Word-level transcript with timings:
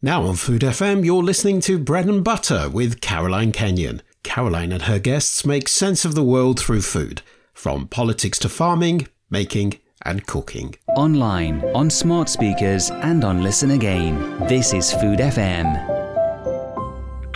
Now 0.00 0.24
on 0.24 0.36
Food 0.36 0.62
FM, 0.62 1.04
you're 1.04 1.22
listening 1.22 1.60
to 1.62 1.78
Bread 1.78 2.06
and 2.06 2.24
Butter 2.24 2.68
with 2.68 3.00
Caroline 3.00 3.52
Kenyon. 3.52 4.02
Caroline 4.22 4.72
and 4.72 4.82
her 4.82 4.98
guests 4.98 5.44
make 5.44 5.68
sense 5.68 6.04
of 6.04 6.14
the 6.14 6.24
world 6.24 6.58
through 6.58 6.82
food, 6.82 7.22
from 7.54 7.86
politics 7.86 8.38
to 8.40 8.48
farming, 8.48 9.08
making, 9.30 9.74
and 10.04 10.26
cooking. 10.26 10.74
Online, 10.96 11.62
on 11.74 11.90
smart 11.90 12.28
speakers, 12.28 12.90
and 12.90 13.24
on 13.24 13.42
Listen 13.42 13.70
Again. 13.72 14.46
This 14.48 14.72
is 14.72 14.92
Food 14.92 15.18
FM. 15.18 16.01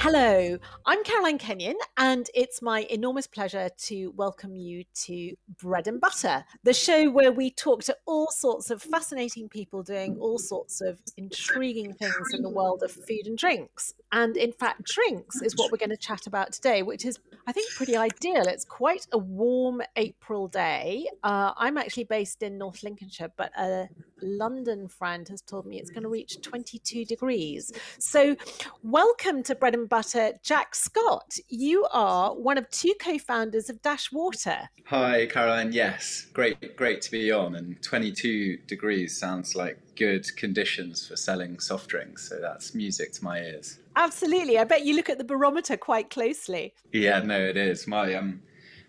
Hello, 0.08 0.56
I'm 0.84 1.02
Caroline 1.02 1.36
Kenyon, 1.36 1.76
and 1.96 2.30
it's 2.32 2.62
my 2.62 2.86
enormous 2.90 3.26
pleasure 3.26 3.68
to 3.86 4.12
welcome 4.12 4.54
you 4.54 4.84
to 5.06 5.34
Bread 5.60 5.88
and 5.88 6.00
Butter, 6.00 6.44
the 6.62 6.72
show 6.72 7.10
where 7.10 7.32
we 7.32 7.50
talk 7.50 7.82
to 7.82 7.96
all 8.06 8.30
sorts 8.30 8.70
of 8.70 8.80
fascinating 8.80 9.48
people 9.48 9.82
doing 9.82 10.16
all 10.20 10.38
sorts 10.38 10.80
of 10.80 11.00
intriguing 11.16 11.92
things 11.92 12.32
in 12.32 12.42
the 12.42 12.48
world 12.48 12.84
of 12.84 12.92
food 12.92 13.26
and 13.26 13.36
drinks. 13.36 13.94
And 14.12 14.36
in 14.36 14.52
fact, 14.52 14.84
drinks 14.84 15.42
is 15.42 15.56
what 15.56 15.72
we're 15.72 15.78
going 15.78 15.90
to 15.90 15.96
chat 15.96 16.28
about 16.28 16.52
today, 16.52 16.84
which 16.84 17.04
is, 17.04 17.18
I 17.48 17.52
think, 17.52 17.68
pretty 17.72 17.96
ideal. 17.96 18.46
It's 18.46 18.64
quite 18.64 19.08
a 19.10 19.18
warm 19.18 19.82
April 19.96 20.46
day. 20.46 21.08
Uh, 21.24 21.52
I'm 21.56 21.76
actually 21.76 22.04
based 22.04 22.44
in 22.44 22.58
North 22.58 22.84
Lincolnshire, 22.84 23.32
but 23.36 23.50
a 23.58 23.88
London 24.22 24.88
friend 24.88 25.28
has 25.28 25.42
told 25.42 25.66
me 25.66 25.78
it's 25.78 25.90
going 25.90 26.04
to 26.04 26.08
reach 26.08 26.40
22 26.40 27.04
degrees. 27.04 27.72
So, 27.98 28.36
welcome 28.82 29.42
to 29.42 29.54
Bread 29.54 29.74
and 29.74 29.88
Butter, 29.88 29.95
Jack 30.42 30.74
Scott. 30.74 31.38
You 31.48 31.86
are 31.90 32.34
one 32.34 32.58
of 32.58 32.68
two 32.68 32.92
co 33.00 33.16
founders 33.16 33.70
of 33.70 33.80
Dash 33.80 34.12
Water. 34.12 34.68
Hi, 34.84 35.24
Caroline. 35.24 35.72
Yes, 35.72 36.26
great, 36.34 36.76
great 36.76 37.00
to 37.00 37.10
be 37.10 37.32
on. 37.32 37.54
And 37.54 37.82
22 37.82 38.58
degrees 38.66 39.18
sounds 39.18 39.54
like 39.54 39.78
good 39.96 40.26
conditions 40.36 41.08
for 41.08 41.16
selling 41.16 41.58
soft 41.60 41.88
drinks. 41.88 42.28
So, 42.28 42.38
that's 42.40 42.74
music 42.74 43.12
to 43.14 43.24
my 43.24 43.38
ears. 43.40 43.78
Absolutely. 43.96 44.58
I 44.58 44.64
bet 44.64 44.84
you 44.84 44.94
look 44.94 45.08
at 45.08 45.16
the 45.16 45.24
barometer 45.24 45.78
quite 45.78 46.10
closely. 46.10 46.74
Yeah, 46.92 47.20
no, 47.20 47.40
it 47.40 47.56
is. 47.56 47.86
My, 47.86 48.12
um, 48.12 48.42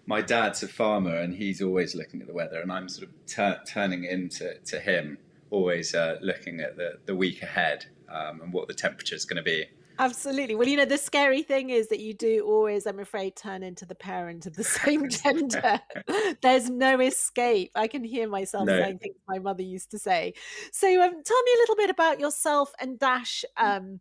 my 0.07 0.19
dad's 0.19 0.61
a 0.61 0.67
farmer 0.67 1.15
and 1.15 1.33
he's 1.33 1.61
always 1.61 1.95
looking 1.95 2.19
at 2.19 2.27
the 2.27 2.33
weather, 2.33 2.59
and 2.59 2.69
I'm 2.69 2.89
sort 2.89 3.07
of 3.07 3.13
ter- 3.27 3.61
turning 3.65 4.03
into 4.03 4.59
to 4.59 4.79
him, 4.81 5.19
always 5.51 5.95
uh, 5.95 6.17
looking 6.21 6.59
at 6.59 6.75
the, 6.75 6.97
the 7.05 7.15
week 7.15 7.43
ahead 7.43 7.85
um, 8.09 8.41
and 8.41 8.51
what 8.51 8.67
the 8.67 8.73
temperature 8.73 9.15
is 9.15 9.23
going 9.23 9.37
to 9.37 9.43
be. 9.43 9.67
Absolutely. 9.99 10.55
Well, 10.55 10.67
you 10.67 10.77
know, 10.77 10.85
the 10.85 10.97
scary 10.97 11.41
thing 11.41 11.69
is 11.69 11.87
that 11.89 11.99
you 11.99 12.13
do 12.13 12.45
always, 12.45 12.85
I'm 12.85 12.99
afraid, 12.99 13.35
turn 13.35 13.63
into 13.63 13.85
the 13.85 13.95
parent 13.95 14.45
of 14.45 14.55
the 14.55 14.63
same 14.63 15.09
gender. 15.09 15.79
There's 16.41 16.69
no 16.69 16.99
escape. 16.99 17.71
I 17.75 17.87
can 17.87 18.03
hear 18.03 18.27
myself 18.27 18.65
no. 18.67 18.79
saying 18.79 18.99
things 18.99 19.15
my 19.27 19.39
mother 19.39 19.63
used 19.63 19.91
to 19.91 19.99
say. 19.99 20.33
So, 20.71 20.87
um, 20.87 21.23
tell 21.23 21.43
me 21.43 21.51
a 21.55 21.59
little 21.59 21.75
bit 21.75 21.89
about 21.89 22.19
yourself 22.19 22.71
and 22.79 22.99
Dash. 22.99 23.43
Um, 23.57 23.99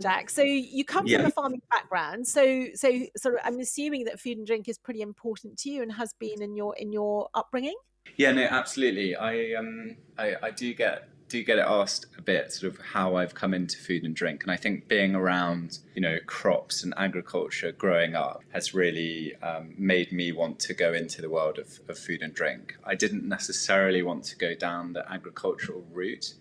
Jack. 0.00 0.30
So 0.30 0.42
you 0.42 0.84
come 0.84 1.06
yeah. 1.06 1.18
from 1.18 1.26
a 1.26 1.30
farming 1.30 1.62
background. 1.70 2.26
So 2.26 2.68
so 2.74 2.90
sort 3.16 3.34
of 3.34 3.40
I'm 3.44 3.60
assuming 3.60 4.04
that 4.04 4.18
food 4.18 4.38
and 4.38 4.46
drink 4.46 4.66
is 4.66 4.78
pretty 4.78 5.02
important 5.02 5.58
to 5.58 5.70
you 5.70 5.82
and 5.82 5.92
has 5.92 6.14
been 6.14 6.40
in 6.40 6.56
your 6.56 6.74
in 6.76 6.90
your 6.90 7.28
upbringing. 7.34 7.76
Yeah, 8.16 8.32
no, 8.32 8.44
absolutely. 8.44 9.14
I 9.14 9.54
um 9.58 9.96
I, 10.18 10.36
I 10.42 10.50
do 10.50 10.72
get 10.74 11.08
do 11.30 11.42
get 11.44 11.58
it 11.58 11.64
asked 11.66 12.06
a 12.18 12.22
bit 12.22 12.52
sort 12.52 12.74
of 12.74 12.80
how 12.80 13.14
I've 13.14 13.34
come 13.34 13.54
into 13.54 13.78
food 13.78 14.02
and 14.02 14.14
drink. 14.14 14.42
And 14.42 14.50
I 14.50 14.56
think 14.56 14.88
being 14.88 15.14
around, 15.14 15.78
you 15.94 16.02
know, 16.02 16.18
crops 16.26 16.82
and 16.82 16.92
agriculture 16.96 17.72
growing 17.72 18.14
up 18.14 18.42
has 18.52 18.74
really 18.74 19.36
um, 19.36 19.72
made 19.78 20.12
me 20.12 20.32
want 20.32 20.58
to 20.60 20.74
go 20.74 20.92
into 20.92 21.22
the 21.22 21.30
world 21.30 21.58
of, 21.58 21.80
of 21.88 21.98
food 21.98 22.20
and 22.20 22.34
drink. 22.34 22.76
I 22.84 22.96
didn't 22.96 23.26
necessarily 23.26 24.02
want 24.02 24.24
to 24.24 24.36
go 24.36 24.54
down 24.54 24.92
the 24.92 25.10
agricultural 25.10 25.84
route, 25.92 26.34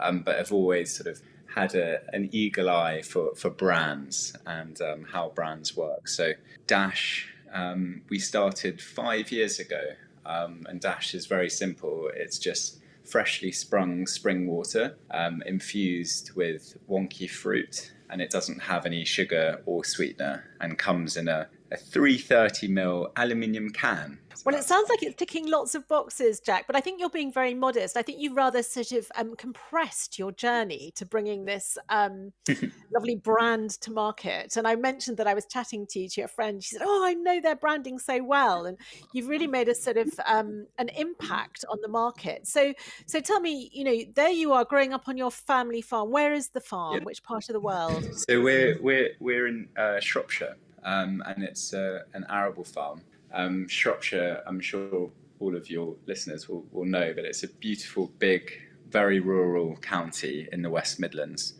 um, 0.00 0.20
but 0.20 0.36
I've 0.38 0.52
always 0.52 0.94
sort 0.94 1.06
of 1.06 1.22
had 1.54 1.74
a, 1.74 2.00
an 2.12 2.28
eagle 2.32 2.68
eye 2.68 3.02
for, 3.02 3.34
for 3.36 3.50
brands 3.50 4.34
and 4.44 4.80
um, 4.82 5.04
how 5.04 5.30
brands 5.34 5.76
work. 5.76 6.08
So, 6.08 6.32
Dash, 6.66 7.28
um, 7.52 8.02
we 8.08 8.18
started 8.18 8.80
five 8.80 9.30
years 9.30 9.60
ago, 9.60 9.82
um, 10.26 10.66
and 10.68 10.80
Dash 10.80 11.14
is 11.14 11.26
very 11.26 11.50
simple. 11.50 12.10
It's 12.14 12.38
just 12.38 12.81
freshly 13.04 13.52
sprung 13.52 14.06
spring 14.06 14.46
water 14.46 14.96
um, 15.10 15.42
infused 15.46 16.32
with 16.34 16.76
wonky 16.88 17.28
fruit, 17.28 17.92
and 18.10 18.20
it 18.20 18.30
doesn't 18.30 18.60
have 18.60 18.86
any 18.86 19.04
sugar 19.04 19.62
or 19.66 19.84
sweetener 19.84 20.44
and 20.60 20.78
comes 20.78 21.16
in 21.16 21.28
a, 21.28 21.48
a 21.72 21.76
330 21.76 22.68
ml 22.68 23.10
aluminium 23.16 23.70
can. 23.70 24.18
Well, 24.44 24.56
it 24.56 24.64
sounds 24.64 24.88
like 24.88 25.02
it's 25.02 25.14
ticking 25.14 25.48
lots 25.48 25.74
of 25.76 25.86
boxes, 25.86 26.40
Jack, 26.40 26.66
but 26.66 26.74
I 26.74 26.80
think 26.80 26.98
you're 26.98 27.10
being 27.10 27.32
very 27.32 27.54
modest. 27.54 27.96
I 27.96 28.02
think 28.02 28.18
you've 28.18 28.36
rather 28.36 28.62
sort 28.62 28.90
of 28.92 29.06
um, 29.14 29.36
compressed 29.36 30.18
your 30.18 30.32
journey 30.32 30.92
to 30.96 31.06
bringing 31.06 31.44
this 31.44 31.78
um, 31.88 32.32
lovely 32.92 33.14
brand 33.14 33.70
to 33.82 33.92
market. 33.92 34.56
And 34.56 34.66
I 34.66 34.74
mentioned 34.74 35.16
that 35.18 35.28
I 35.28 35.34
was 35.34 35.46
chatting 35.46 35.86
to 35.90 36.00
you, 36.00 36.08
to 36.08 36.20
your 36.22 36.28
friend. 36.28 36.62
She 36.62 36.70
said, 36.70 36.82
Oh, 36.84 37.04
I 37.04 37.14
know 37.14 37.40
their 37.40 37.54
branding 37.54 37.98
so 38.00 38.22
well. 38.24 38.66
And 38.66 38.78
you've 39.12 39.28
really 39.28 39.46
made 39.46 39.68
a 39.68 39.74
sort 39.74 39.96
of 39.96 40.12
um, 40.26 40.66
an 40.78 40.88
impact 40.88 41.64
on 41.70 41.78
the 41.80 41.88
market. 41.88 42.48
So, 42.48 42.74
so 43.06 43.20
tell 43.20 43.40
me, 43.40 43.70
you 43.72 43.84
know, 43.84 43.96
there 44.14 44.30
you 44.30 44.52
are 44.52 44.64
growing 44.64 44.92
up 44.92 45.08
on 45.08 45.16
your 45.16 45.30
family 45.30 45.82
farm. 45.82 46.10
Where 46.10 46.32
is 46.32 46.48
the 46.48 46.60
farm? 46.60 46.94
Yeah. 46.98 47.04
Which 47.04 47.22
part 47.22 47.48
of 47.48 47.52
the 47.52 47.60
world? 47.60 48.04
So 48.28 48.40
we're, 48.40 48.76
we're, 48.82 49.10
we're 49.20 49.46
in 49.46 49.68
uh, 49.76 50.00
Shropshire. 50.00 50.56
Um, 50.84 51.22
and 51.26 51.42
it's 51.42 51.74
uh, 51.74 52.00
an 52.14 52.26
arable 52.28 52.64
farm. 52.64 53.02
Um, 53.32 53.68
Shropshire, 53.68 54.42
I'm 54.46 54.60
sure 54.60 55.10
all 55.40 55.56
of 55.56 55.70
your 55.70 55.96
listeners 56.06 56.48
will, 56.48 56.64
will 56.70 56.84
know, 56.84 57.12
but 57.14 57.24
it's 57.24 57.42
a 57.42 57.48
beautiful, 57.48 58.12
big, 58.18 58.52
very 58.90 59.20
rural 59.20 59.76
county 59.76 60.48
in 60.52 60.62
the 60.62 60.70
West 60.70 61.00
Midlands. 61.00 61.54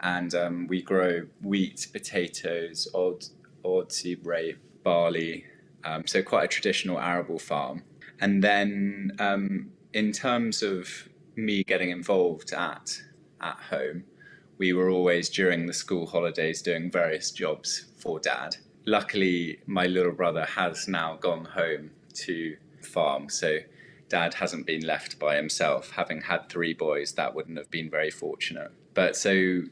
And 0.00 0.34
um, 0.34 0.66
we 0.66 0.82
grow 0.82 1.26
wheat, 1.42 1.88
potatoes, 1.92 2.88
odd, 2.94 3.24
odd 3.64 3.92
rape, 4.22 4.58
barley. 4.82 5.44
Um, 5.84 6.06
so 6.06 6.22
quite 6.22 6.44
a 6.44 6.48
traditional 6.48 6.98
arable 6.98 7.38
farm. 7.38 7.82
And 8.20 8.42
then 8.42 9.12
um, 9.18 9.70
in 9.92 10.12
terms 10.12 10.62
of 10.62 11.08
me 11.36 11.64
getting 11.64 11.90
involved 11.90 12.52
at 12.52 13.02
at 13.40 13.56
home, 13.70 14.04
we 14.58 14.72
were 14.72 14.88
always 14.90 15.28
during 15.28 15.66
the 15.66 15.72
school 15.72 16.06
holidays 16.06 16.62
doing 16.62 16.90
various 16.90 17.30
jobs 17.30 17.86
for 17.98 18.20
dad 18.20 18.56
luckily, 18.86 19.58
my 19.66 19.86
little 19.86 20.12
brother 20.12 20.44
has 20.44 20.88
now 20.88 21.16
gone 21.16 21.44
home 21.44 21.90
to 22.14 22.56
farm. 22.82 23.28
So 23.28 23.58
dad 24.08 24.34
hasn't 24.34 24.66
been 24.66 24.82
left 24.82 25.18
by 25.18 25.36
himself. 25.36 25.90
Having 25.92 26.22
had 26.22 26.48
three 26.48 26.74
boys, 26.74 27.12
that 27.12 27.34
wouldn't 27.34 27.58
have 27.58 27.70
been 27.70 27.90
very 27.90 28.10
fortunate. 28.10 28.70
But 28.94 29.16
so 29.16 29.62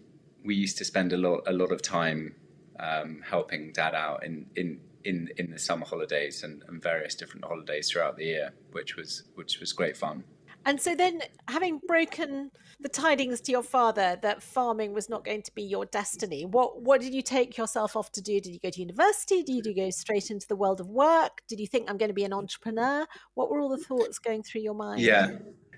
we 0.44 0.54
used 0.54 0.78
to 0.78 0.84
spend 0.84 1.12
a 1.12 1.16
lot 1.16 1.42
a 1.46 1.52
lot 1.52 1.70
of 1.70 1.82
time 1.82 2.34
um, 2.80 3.22
helping 3.24 3.72
dad 3.72 3.94
out 3.94 4.24
in, 4.24 4.46
in 4.56 4.80
in 5.04 5.28
in 5.36 5.50
the 5.50 5.58
summer 5.58 5.86
holidays 5.86 6.42
and, 6.42 6.64
and 6.68 6.82
various 6.82 7.14
different 7.14 7.44
holidays 7.44 7.90
throughout 7.90 8.16
the 8.16 8.24
year, 8.24 8.52
which 8.72 8.96
was 8.96 9.24
which 9.34 9.60
was 9.60 9.72
great 9.72 9.96
fun. 9.96 10.24
And 10.64 10.80
so 10.80 10.94
then, 10.94 11.22
having 11.48 11.80
broken 11.86 12.50
the 12.80 12.88
tidings 12.88 13.40
to 13.42 13.52
your 13.52 13.62
father 13.62 14.18
that 14.22 14.42
farming 14.42 14.92
was 14.92 15.08
not 15.08 15.24
going 15.24 15.42
to 15.42 15.54
be 15.54 15.62
your 15.62 15.84
destiny, 15.86 16.44
what 16.44 16.82
what 16.82 17.00
did 17.00 17.14
you 17.14 17.22
take 17.22 17.56
yourself 17.56 17.96
off 17.96 18.12
to 18.12 18.22
do? 18.22 18.40
Did 18.40 18.52
you 18.52 18.60
go 18.60 18.70
to 18.70 18.80
university? 18.80 19.42
Did 19.42 19.66
you 19.66 19.74
go 19.74 19.90
straight 19.90 20.30
into 20.30 20.46
the 20.46 20.56
world 20.56 20.80
of 20.80 20.88
work? 20.88 21.42
Did 21.48 21.60
you 21.60 21.66
think 21.66 21.90
I'm 21.90 21.98
going 21.98 22.10
to 22.10 22.14
be 22.14 22.24
an 22.24 22.32
entrepreneur? 22.32 23.06
What 23.34 23.50
were 23.50 23.60
all 23.60 23.68
the 23.68 23.82
thoughts 23.82 24.18
going 24.18 24.42
through 24.42 24.62
your 24.62 24.74
mind? 24.74 25.00
Yeah. 25.00 25.32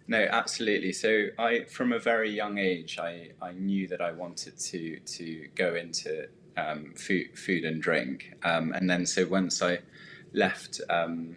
No, 0.06 0.26
absolutely. 0.30 0.92
So 0.92 1.28
I, 1.38 1.64
from 1.64 1.92
a 1.92 1.98
very 1.98 2.30
young 2.30 2.58
age, 2.58 2.98
I, 2.98 3.30
I 3.40 3.52
knew 3.52 3.88
that 3.88 4.02
I 4.02 4.12
wanted 4.12 4.58
to 4.58 5.00
to 5.00 5.48
go 5.54 5.74
into 5.74 6.28
um, 6.56 6.92
food, 6.94 7.38
food 7.38 7.64
and 7.64 7.82
drink, 7.82 8.34
um, 8.44 8.72
and 8.72 8.88
then 8.88 9.06
so 9.06 9.26
once 9.26 9.62
I 9.62 9.78
left 10.32 10.80
um, 10.90 11.36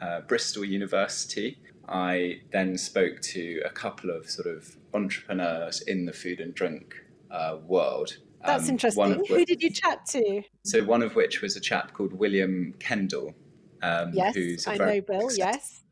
uh, 0.00 0.22
Bristol 0.22 0.64
University, 0.64 1.58
I 1.88 2.40
then 2.52 2.76
spoke 2.78 3.20
to 3.20 3.62
a 3.64 3.70
couple 3.70 4.10
of 4.10 4.28
sort 4.28 4.46
of 4.46 4.76
entrepreneurs 4.94 5.80
in 5.82 6.06
the 6.06 6.12
food 6.12 6.40
and 6.40 6.54
drink 6.54 6.94
uh, 7.30 7.58
world. 7.66 8.18
That's 8.44 8.64
um, 8.64 8.70
interesting. 8.70 9.18
Which, 9.18 9.28
Who 9.28 9.44
did 9.44 9.62
you 9.62 9.70
chat 9.70 10.06
to? 10.06 10.42
So 10.64 10.84
one 10.84 11.02
of 11.02 11.14
which 11.14 11.42
was 11.42 11.56
a 11.56 11.60
chap 11.60 11.92
called 11.92 12.12
William 12.12 12.74
Kendall. 12.78 13.34
Um, 13.82 14.12
yes, 14.12 14.34
who's 14.34 14.66
a 14.66 14.72
I 14.72 14.78
very 14.78 14.96
know 14.96 15.00
Bill. 15.02 15.30
Yes, 15.34 15.82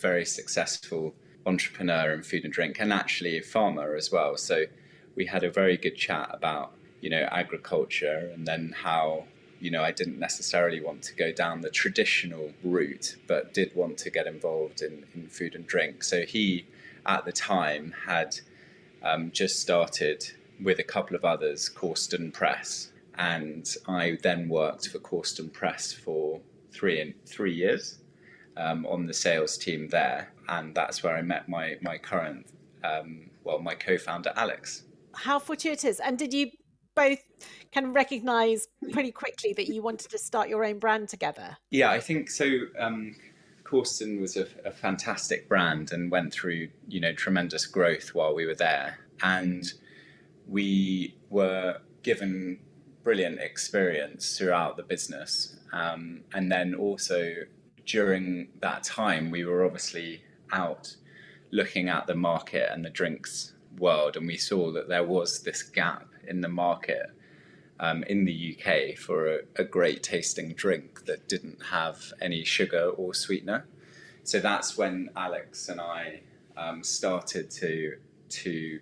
very 0.00 0.24
successful 0.24 1.14
entrepreneur 1.46 2.12
in 2.12 2.22
food 2.22 2.44
and 2.44 2.52
drink, 2.52 2.76
and 2.80 2.92
actually 2.92 3.38
a 3.38 3.42
farmer 3.42 3.94
as 3.94 4.10
well. 4.10 4.36
So 4.36 4.64
we 5.14 5.26
had 5.26 5.44
a 5.44 5.50
very 5.50 5.76
good 5.76 5.96
chat 5.96 6.28
about 6.32 6.72
you 7.00 7.10
know 7.10 7.28
agriculture 7.30 8.30
and 8.34 8.46
then 8.46 8.74
how 8.76 9.24
you 9.60 9.70
know 9.70 9.82
I 9.82 9.92
didn't 9.92 10.18
necessarily 10.18 10.80
want 10.80 11.02
to 11.04 11.14
go 11.14 11.32
down 11.32 11.60
the 11.60 11.70
traditional 11.70 12.52
route, 12.62 13.16
but 13.26 13.54
did 13.54 13.74
want 13.74 13.98
to 13.98 14.10
get 14.10 14.26
involved 14.26 14.82
in, 14.82 15.04
in 15.14 15.28
food 15.28 15.54
and 15.54 15.66
drink. 15.66 16.04
So 16.04 16.22
he, 16.22 16.66
at 17.06 17.24
the 17.24 17.32
time, 17.32 17.94
had 18.06 18.40
um, 19.02 19.30
just 19.30 19.60
started 19.60 20.24
with 20.62 20.78
a 20.78 20.82
couple 20.84 21.16
of 21.16 21.24
others, 21.24 21.70
Cawston 21.74 22.32
Press, 22.32 22.92
and 23.16 23.68
I 23.86 24.18
then 24.22 24.48
worked 24.48 24.88
for 24.88 24.98
Cawston 24.98 25.52
Press 25.52 25.92
for 25.92 26.40
three 26.70 27.00
in, 27.00 27.14
three 27.26 27.54
years 27.54 27.98
um, 28.56 28.86
on 28.86 29.06
the 29.06 29.14
sales 29.14 29.56
team 29.56 29.88
there, 29.88 30.32
and 30.48 30.74
that's 30.74 31.02
where 31.02 31.16
I 31.16 31.22
met 31.22 31.48
my 31.48 31.76
my 31.82 31.98
current 31.98 32.46
um, 32.84 33.30
well 33.44 33.58
my 33.58 33.74
co-founder 33.74 34.32
Alex. 34.36 34.84
How 35.14 35.38
fortuitous! 35.38 36.00
And 36.00 36.18
did 36.18 36.34
you 36.34 36.50
both 36.94 37.22
kind 37.76 37.86
of 37.86 37.94
recognize 37.94 38.68
pretty 38.90 39.12
quickly 39.12 39.52
that 39.52 39.68
you 39.68 39.82
wanted 39.82 40.10
to 40.10 40.18
start 40.18 40.48
your 40.48 40.64
own 40.64 40.78
brand 40.78 41.10
together? 41.10 41.58
Yeah, 41.70 41.90
I 41.90 42.00
think 42.00 42.30
so. 42.30 42.46
Um, 42.78 43.14
Cawston 43.64 44.18
was 44.18 44.36
a, 44.38 44.46
a, 44.64 44.70
fantastic 44.70 45.46
brand 45.46 45.92
and 45.92 46.10
went 46.10 46.32
through 46.32 46.68
you 46.88 47.00
know 47.00 47.12
tremendous 47.12 47.66
growth 47.66 48.14
while 48.14 48.34
we 48.34 48.46
were 48.46 48.54
there, 48.54 48.98
and 49.22 49.72
we 50.48 51.16
were 51.28 51.78
given 52.02 52.60
brilliant 53.04 53.40
experience 53.40 54.38
throughout 54.38 54.78
the 54.78 54.82
business, 54.82 55.56
um, 55.72 56.22
and 56.32 56.50
then 56.50 56.74
also 56.74 57.34
during 57.84 58.48
that 58.62 58.84
time 58.84 59.30
we 59.30 59.44
were 59.44 59.64
obviously 59.64 60.22
out 60.52 60.96
looking 61.50 61.88
at 61.88 62.06
the 62.06 62.14
market 62.14 62.70
and 62.72 62.84
the 62.84 62.90
drinks 62.90 63.52
world, 63.78 64.16
and 64.16 64.26
we 64.26 64.38
saw 64.38 64.72
that 64.72 64.88
there 64.88 65.04
was 65.04 65.42
this 65.42 65.62
gap 65.62 66.08
in 66.26 66.40
the 66.40 66.48
market 66.48 67.10
um, 67.80 68.02
in 68.04 68.24
the 68.24 68.56
UK 68.56 68.96
for 68.98 69.26
a, 69.26 69.38
a, 69.56 69.64
great 69.64 70.02
tasting 70.02 70.54
drink 70.54 71.04
that 71.04 71.28
didn't 71.28 71.62
have 71.70 72.12
any 72.20 72.42
sugar 72.44 72.88
or 72.88 73.12
sweetener. 73.12 73.66
So 74.24 74.40
that's 74.40 74.78
when 74.78 75.10
Alex 75.14 75.68
and 75.68 75.80
I 75.80 76.20
um, 76.56 76.82
started 76.82 77.50
to 77.50 77.96
to 78.28 78.80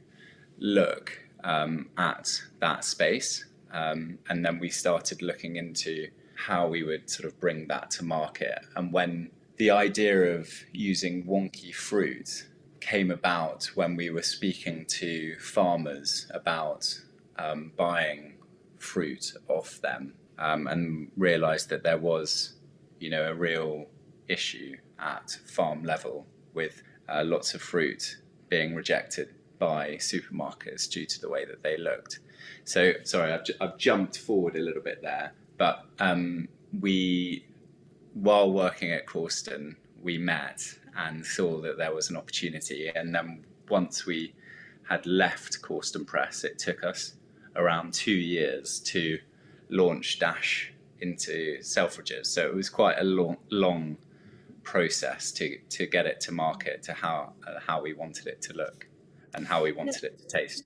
look 0.59 1.19
um, 1.43 1.89
at 1.99 2.43
that 2.61 2.85
space, 2.85 3.45
um, 3.73 4.19
and 4.29 4.45
then 4.45 4.59
we 4.59 4.71
started 4.71 5.23
looking 5.23 5.57
into 5.57 6.09
how 6.37 6.67
we 6.67 6.83
would 6.83 7.11
sort 7.11 7.27
of 7.27 7.39
bring 7.41 7.67
that 7.69 7.91
to 7.93 8.05
market. 8.05 8.59
And 8.77 8.93
when 8.93 9.31
the 9.57 9.71
idea 9.71 10.37
of 10.37 10.49
using 10.73 11.25
wonky 11.25 11.75
fruit 11.75 12.49
came 12.81 13.11
about 13.11 13.71
when 13.75 13.97
we 13.97 14.11
were 14.11 14.23
speaking 14.23 14.85
to 14.87 15.37
farmers 15.39 16.27
about 16.31 17.01
um, 17.39 17.73
buying 17.77 18.34
fruit 18.85 19.33
off 19.49 19.81
them 19.81 20.15
um, 20.39 20.67
and 20.67 21.11
realized 21.17 21.69
that 21.71 21.83
there 21.83 21.99
was, 21.99 22.55
you 23.01 23.11
know, 23.11 23.25
a 23.25 23.35
real 23.35 23.87
issue 24.29 24.77
at 24.99 25.31
farm 25.47 25.83
level 25.83 26.27
with 26.53 26.83
uh, 27.09 27.23
lots 27.25 27.55
of 27.55 27.63
fruit 27.63 28.19
being 28.49 28.75
rejected 28.75 29.29
by 29.59 29.95
supermarkets 29.95 30.89
due 30.91 31.07
to 31.07 31.21
the 31.21 31.29
way 31.29 31.45
that 31.45 31.63
they 31.63 31.77
looked. 31.77 32.21
So, 32.65 32.93
sorry, 33.05 33.33
I've, 33.33 33.47
I've 33.61 33.79
jumped 33.79 34.19
forward 34.19 34.57
a 34.57 34.61
little 34.61 34.83
bit 34.83 35.01
there, 35.03 35.33
but 35.57 35.85
um, 35.99 36.49
we, 36.81 37.47
while 38.15 38.51
working 38.53 38.93
at 38.93 39.07
Cawston, 39.07 39.77
we 40.03 40.19
met 40.19 40.61
and 40.97 41.25
saw 41.25 41.61
that 41.63 41.79
there 41.79 41.95
was 41.95 42.11
an 42.11 42.17
opportunity. 42.17 42.91
And 42.95 43.15
then 43.15 43.45
once 43.69 44.07
we 44.07 44.35
had 44.89 45.05
left 45.07 45.63
Cawston 45.63 46.07
Press, 46.07 46.45
it 46.45 46.59
took 46.59 46.85
us 46.85 47.15
around 47.57 47.93
two 47.93 48.13
years 48.13 48.81
to 48.81 49.19
launch 49.71 50.19
Dash 50.19 50.73
into 51.01 51.59
Selfridges. 51.61 52.27
So 52.27 52.47
it 52.47 52.55
was 52.55 52.71
quite 52.71 52.97
a 52.99 53.05
long, 53.05 53.37
long 53.51 53.97
process 54.63 55.31
to, 55.33 55.59
to 55.71 55.87
get 55.87 56.07
it 56.07 56.21
to 56.21 56.33
market 56.33 56.83
to 56.85 56.93
how, 56.93 57.35
uh, 57.47 57.61
how 57.67 57.83
we 57.83 57.93
wanted 57.93 58.27
it 58.27 58.41
to 58.43 58.55
look 58.55 58.89
and 59.35 59.47
how 59.47 59.63
we 59.63 59.73
wanted 59.73 60.05
it 60.05 60.19
to 60.19 60.27
taste. 60.27 60.65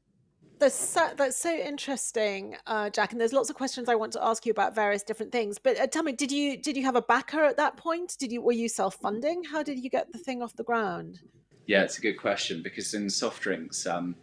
That's 0.58 0.74
so, 0.74 1.10
that's 1.16 1.36
so 1.36 1.54
interesting, 1.54 2.56
uh, 2.66 2.90
Jack. 2.90 3.12
And 3.12 3.20
there's 3.20 3.32
lots 3.32 3.48
of 3.48 3.54
questions 3.54 3.88
I 3.88 3.94
want 3.94 4.12
to 4.14 4.24
ask 4.24 4.44
you 4.44 4.50
about 4.50 4.74
various 4.74 5.04
different 5.04 5.30
things. 5.30 5.58
But 5.58 5.78
uh, 5.78 5.86
tell 5.86 6.02
me, 6.02 6.12
did 6.12 6.32
you 6.32 6.56
did 6.56 6.76
you 6.76 6.84
have 6.84 6.96
a 6.96 7.02
backer 7.02 7.44
at 7.44 7.56
that 7.58 7.76
point? 7.76 8.16
Did 8.18 8.32
you 8.32 8.42
were 8.42 8.52
you 8.52 8.68
self 8.68 8.96
funding? 8.96 9.44
How 9.44 9.62
did 9.62 9.78
you 9.78 9.88
get 9.88 10.10
the 10.10 10.18
thing 10.18 10.42
off 10.42 10.56
the 10.56 10.64
ground? 10.64 11.20
Yeah, 11.66 11.84
it's 11.84 11.98
a 11.98 12.00
good 12.00 12.16
question 12.16 12.62
because 12.62 12.92
in 12.94 13.08
soft 13.08 13.42
drinks, 13.42 13.86
um, 13.86 14.16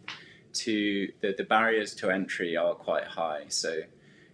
to 0.56 1.12
the, 1.20 1.34
the 1.36 1.44
barriers 1.44 1.94
to 1.96 2.10
entry 2.10 2.56
are 2.56 2.74
quite 2.74 3.04
high. 3.04 3.44
So 3.48 3.80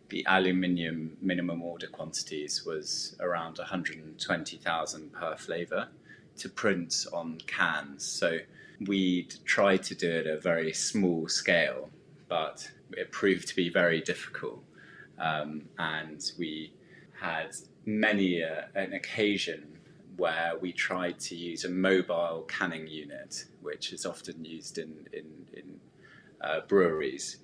the 0.08 0.24
aluminium 0.28 1.16
minimum 1.20 1.62
order 1.62 1.86
quantities 1.86 2.64
was 2.66 3.16
around 3.20 3.58
120,000 3.58 5.12
per 5.12 5.36
flavour 5.36 5.88
to 6.36 6.48
print 6.48 7.06
on 7.12 7.38
cans. 7.46 8.04
So 8.04 8.38
we'd 8.86 9.34
tried 9.44 9.82
to 9.84 9.94
do 9.94 10.10
it 10.10 10.26
at 10.26 10.36
a 10.36 10.40
very 10.40 10.72
small 10.72 11.28
scale, 11.28 11.90
but 12.28 12.70
it 12.92 13.10
proved 13.10 13.48
to 13.48 13.56
be 13.56 13.68
very 13.68 14.00
difficult. 14.00 14.62
Um, 15.18 15.62
and 15.78 16.20
we 16.38 16.72
had 17.20 17.54
many 17.86 18.42
an 18.42 18.92
occasion 18.92 19.78
where 20.16 20.52
we 20.60 20.72
tried 20.72 21.18
to 21.18 21.34
use 21.34 21.64
a 21.64 21.70
mobile 21.70 22.44
canning 22.48 22.86
unit, 22.86 23.44
which 23.60 23.92
is 23.92 24.04
often 24.04 24.44
used 24.44 24.78
in, 24.78 25.08
in, 25.12 25.24
in 25.54 25.80
uh, 26.42 26.60
breweries 26.68 27.38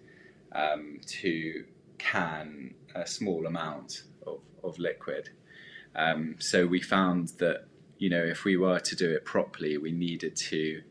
um, 0.53 1.01
to 1.07 1.65
can 1.99 2.75
a 2.95 3.07
small 3.07 3.47
amount 3.47 4.05
of, 4.27 4.41
of 4.63 4.79
liquid. 4.79 5.31
Um, 5.95 6.37
so 6.39 6.67
we 6.67 6.81
found 6.81 7.29
that 7.39 7.67
you 7.99 8.09
know 8.09 8.25
if 8.25 8.45
we 8.45 8.57
were 8.57 8.81
to 8.81 8.97
do 8.97 9.11
it 9.11 9.25
properly, 9.25 9.77
we 9.79 9.93
needed 9.93 10.37
to 10.37 10.83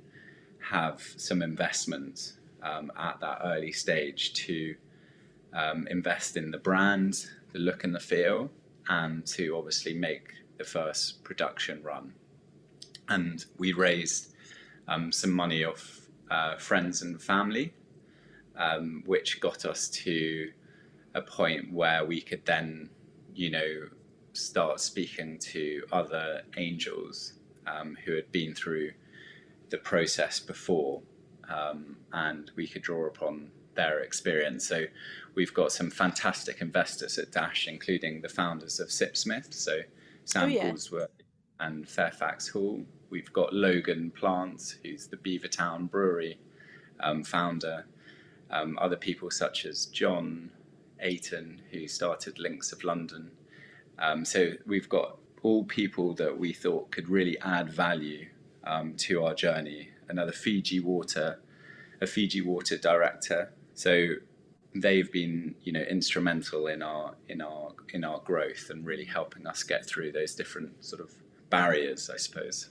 have 0.59 1.01
some 1.17 1.41
investment 1.41 2.33
um, 2.61 2.91
at 2.97 3.19
that 3.21 3.39
early 3.43 3.71
stage 3.71 4.33
to 4.33 4.75
um, 5.53 5.87
invest 5.89 6.35
in 6.35 6.51
the 6.51 6.57
brand, 6.57 7.25
the 7.53 7.59
look 7.59 7.83
and 7.83 7.95
the 7.95 7.99
feel, 7.99 8.49
and 8.89 9.25
to 9.25 9.55
obviously 9.57 9.93
make 9.93 10.33
the 10.57 10.63
first 10.63 11.23
production 11.23 11.81
run. 11.83 12.13
And 13.07 13.45
we 13.57 13.71
raised 13.71 14.33
um, 14.87 15.11
some 15.11 15.31
money 15.31 15.63
off 15.63 16.01
uh, 16.29 16.57
friends 16.57 17.01
and 17.01 17.21
family 17.21 17.73
um, 18.57 19.03
which 19.05 19.39
got 19.39 19.65
us 19.65 19.87
to 19.89 20.51
a 21.13 21.21
point 21.21 21.71
where 21.71 22.05
we 22.05 22.21
could 22.21 22.45
then, 22.45 22.89
you 23.33 23.49
know, 23.49 23.87
start 24.33 24.79
speaking 24.79 25.37
to 25.39 25.83
other 25.91 26.41
angels 26.57 27.33
um, 27.65 27.97
who 28.05 28.15
had 28.15 28.31
been 28.31 28.53
through 28.53 28.91
the 29.69 29.77
process 29.77 30.39
before, 30.39 31.01
um, 31.49 31.97
and 32.13 32.51
we 32.55 32.67
could 32.67 32.81
draw 32.81 33.05
upon 33.07 33.49
their 33.75 33.99
experience. 33.99 34.67
So 34.67 34.85
we've 35.35 35.53
got 35.53 35.71
some 35.71 35.89
fantastic 35.89 36.61
investors 36.61 37.17
at 37.17 37.31
Dash, 37.31 37.67
including 37.67 38.21
the 38.21 38.29
founders 38.29 38.79
of 38.79 38.89
Sipsmith, 38.89 39.53
so 39.53 39.79
Sam 40.25 40.45
oh, 40.45 40.47
yeah. 40.47 41.05
and 41.59 41.87
Fairfax 41.87 42.47
Hall. 42.49 42.81
We've 43.09 43.31
got 43.31 43.53
Logan 43.53 44.11
Plants, 44.11 44.75
who's 44.83 45.07
the 45.07 45.17
Beavertown 45.17 45.89
Brewery 45.89 46.39
um, 46.99 47.23
founder 47.23 47.85
um, 48.51 48.77
other 48.81 48.95
people 48.95 49.29
such 49.31 49.65
as 49.65 49.85
John 49.87 50.51
Ayton, 50.99 51.61
who 51.71 51.87
started 51.87 52.39
Links 52.39 52.71
of 52.71 52.83
London. 52.83 53.31
Um, 53.99 54.25
so 54.25 54.53
we've 54.65 54.89
got 54.89 55.17
all 55.43 55.63
people 55.63 56.13
that 56.15 56.37
we 56.37 56.53
thought 56.53 56.91
could 56.91 57.09
really 57.09 57.39
add 57.39 57.71
value 57.71 58.27
um, 58.63 58.95
to 58.97 59.23
our 59.23 59.33
journey. 59.33 59.89
Another 60.09 60.31
Fiji 60.31 60.79
Water, 60.79 61.39
a 62.01 62.07
Fiji 62.07 62.41
Water 62.41 62.77
director. 62.77 63.51
So 63.73 64.07
they've 64.73 65.11
been, 65.11 65.55
you 65.63 65.71
know, 65.71 65.81
instrumental 65.81 66.67
in 66.67 66.81
our 66.81 67.15
in 67.27 67.41
our 67.41 67.73
in 67.93 68.03
our 68.03 68.19
growth 68.19 68.69
and 68.69 68.85
really 68.85 69.05
helping 69.05 69.47
us 69.47 69.63
get 69.63 69.85
through 69.85 70.11
those 70.11 70.35
different 70.35 70.83
sort 70.83 71.01
of 71.01 71.11
barriers, 71.49 72.09
I 72.09 72.17
suppose. 72.17 72.69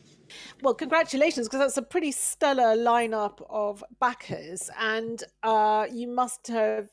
Well, 0.62 0.75
congratulations, 0.75 1.49
because 1.49 1.61
that's 1.61 1.76
a 1.76 1.83
pretty 1.83 2.12
stellar 2.12 2.76
lineup 2.76 3.45
of 3.49 3.83
backers, 4.00 4.71
and 4.78 5.23
uh, 5.42 5.87
you 5.90 6.09
must 6.09 6.47
have 6.49 6.88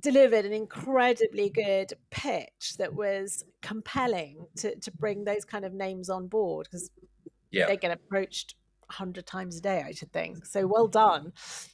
delivered 0.00 0.44
an 0.44 0.52
incredibly 0.52 1.48
good 1.48 1.92
pitch 2.10 2.74
that 2.78 2.94
was 2.94 3.44
compelling 3.62 4.46
to, 4.56 4.76
to 4.76 4.90
bring 4.92 5.24
those 5.24 5.44
kind 5.44 5.64
of 5.64 5.72
names 5.72 6.10
on 6.10 6.28
board 6.28 6.68
because 6.70 6.90
yeah. 7.50 7.66
they 7.66 7.76
get 7.76 7.90
approached 7.90 8.54
100 8.88 9.26
times 9.26 9.56
a 9.56 9.60
day, 9.60 9.82
I 9.86 9.92
should 9.92 10.12
think. 10.12 10.44
So 10.46 10.66
well 10.66 10.86
done. 10.86 11.32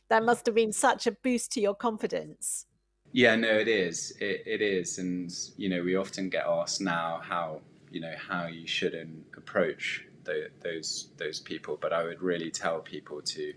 That 0.09 0.25
must 0.25 0.47
have 0.47 0.55
been 0.55 0.73
such 0.73 1.07
a 1.07 1.13
boost 1.13 1.53
to 1.53 1.61
your 1.61 1.75
confidence. 1.75 2.67
Yeah, 3.13 3.37
no, 3.37 3.51
it 3.51 3.69
is. 3.69 4.13
It, 4.21 4.43
it 4.47 4.63
is. 4.63 4.99
And, 4.99 5.31
you 5.57 5.69
know, 5.69 5.83
we 5.83 5.97
often 5.97 6.31
get 6.31 6.47
asked 6.47 6.81
now 6.81 7.21
how, 7.23 7.61
you 7.91 8.01
know, 8.01 8.15
how 8.17 8.47
you 8.47 8.67
shouldn't 8.67 9.25
approach 9.37 10.07
the, 10.25 10.49
those 10.61 11.09
those 11.17 11.41
people. 11.41 11.79
But 11.81 11.93
I 11.93 12.05
would 12.05 12.23
really 12.23 12.51
tell 12.51 12.81
people 12.81 13.23
to 13.23 13.55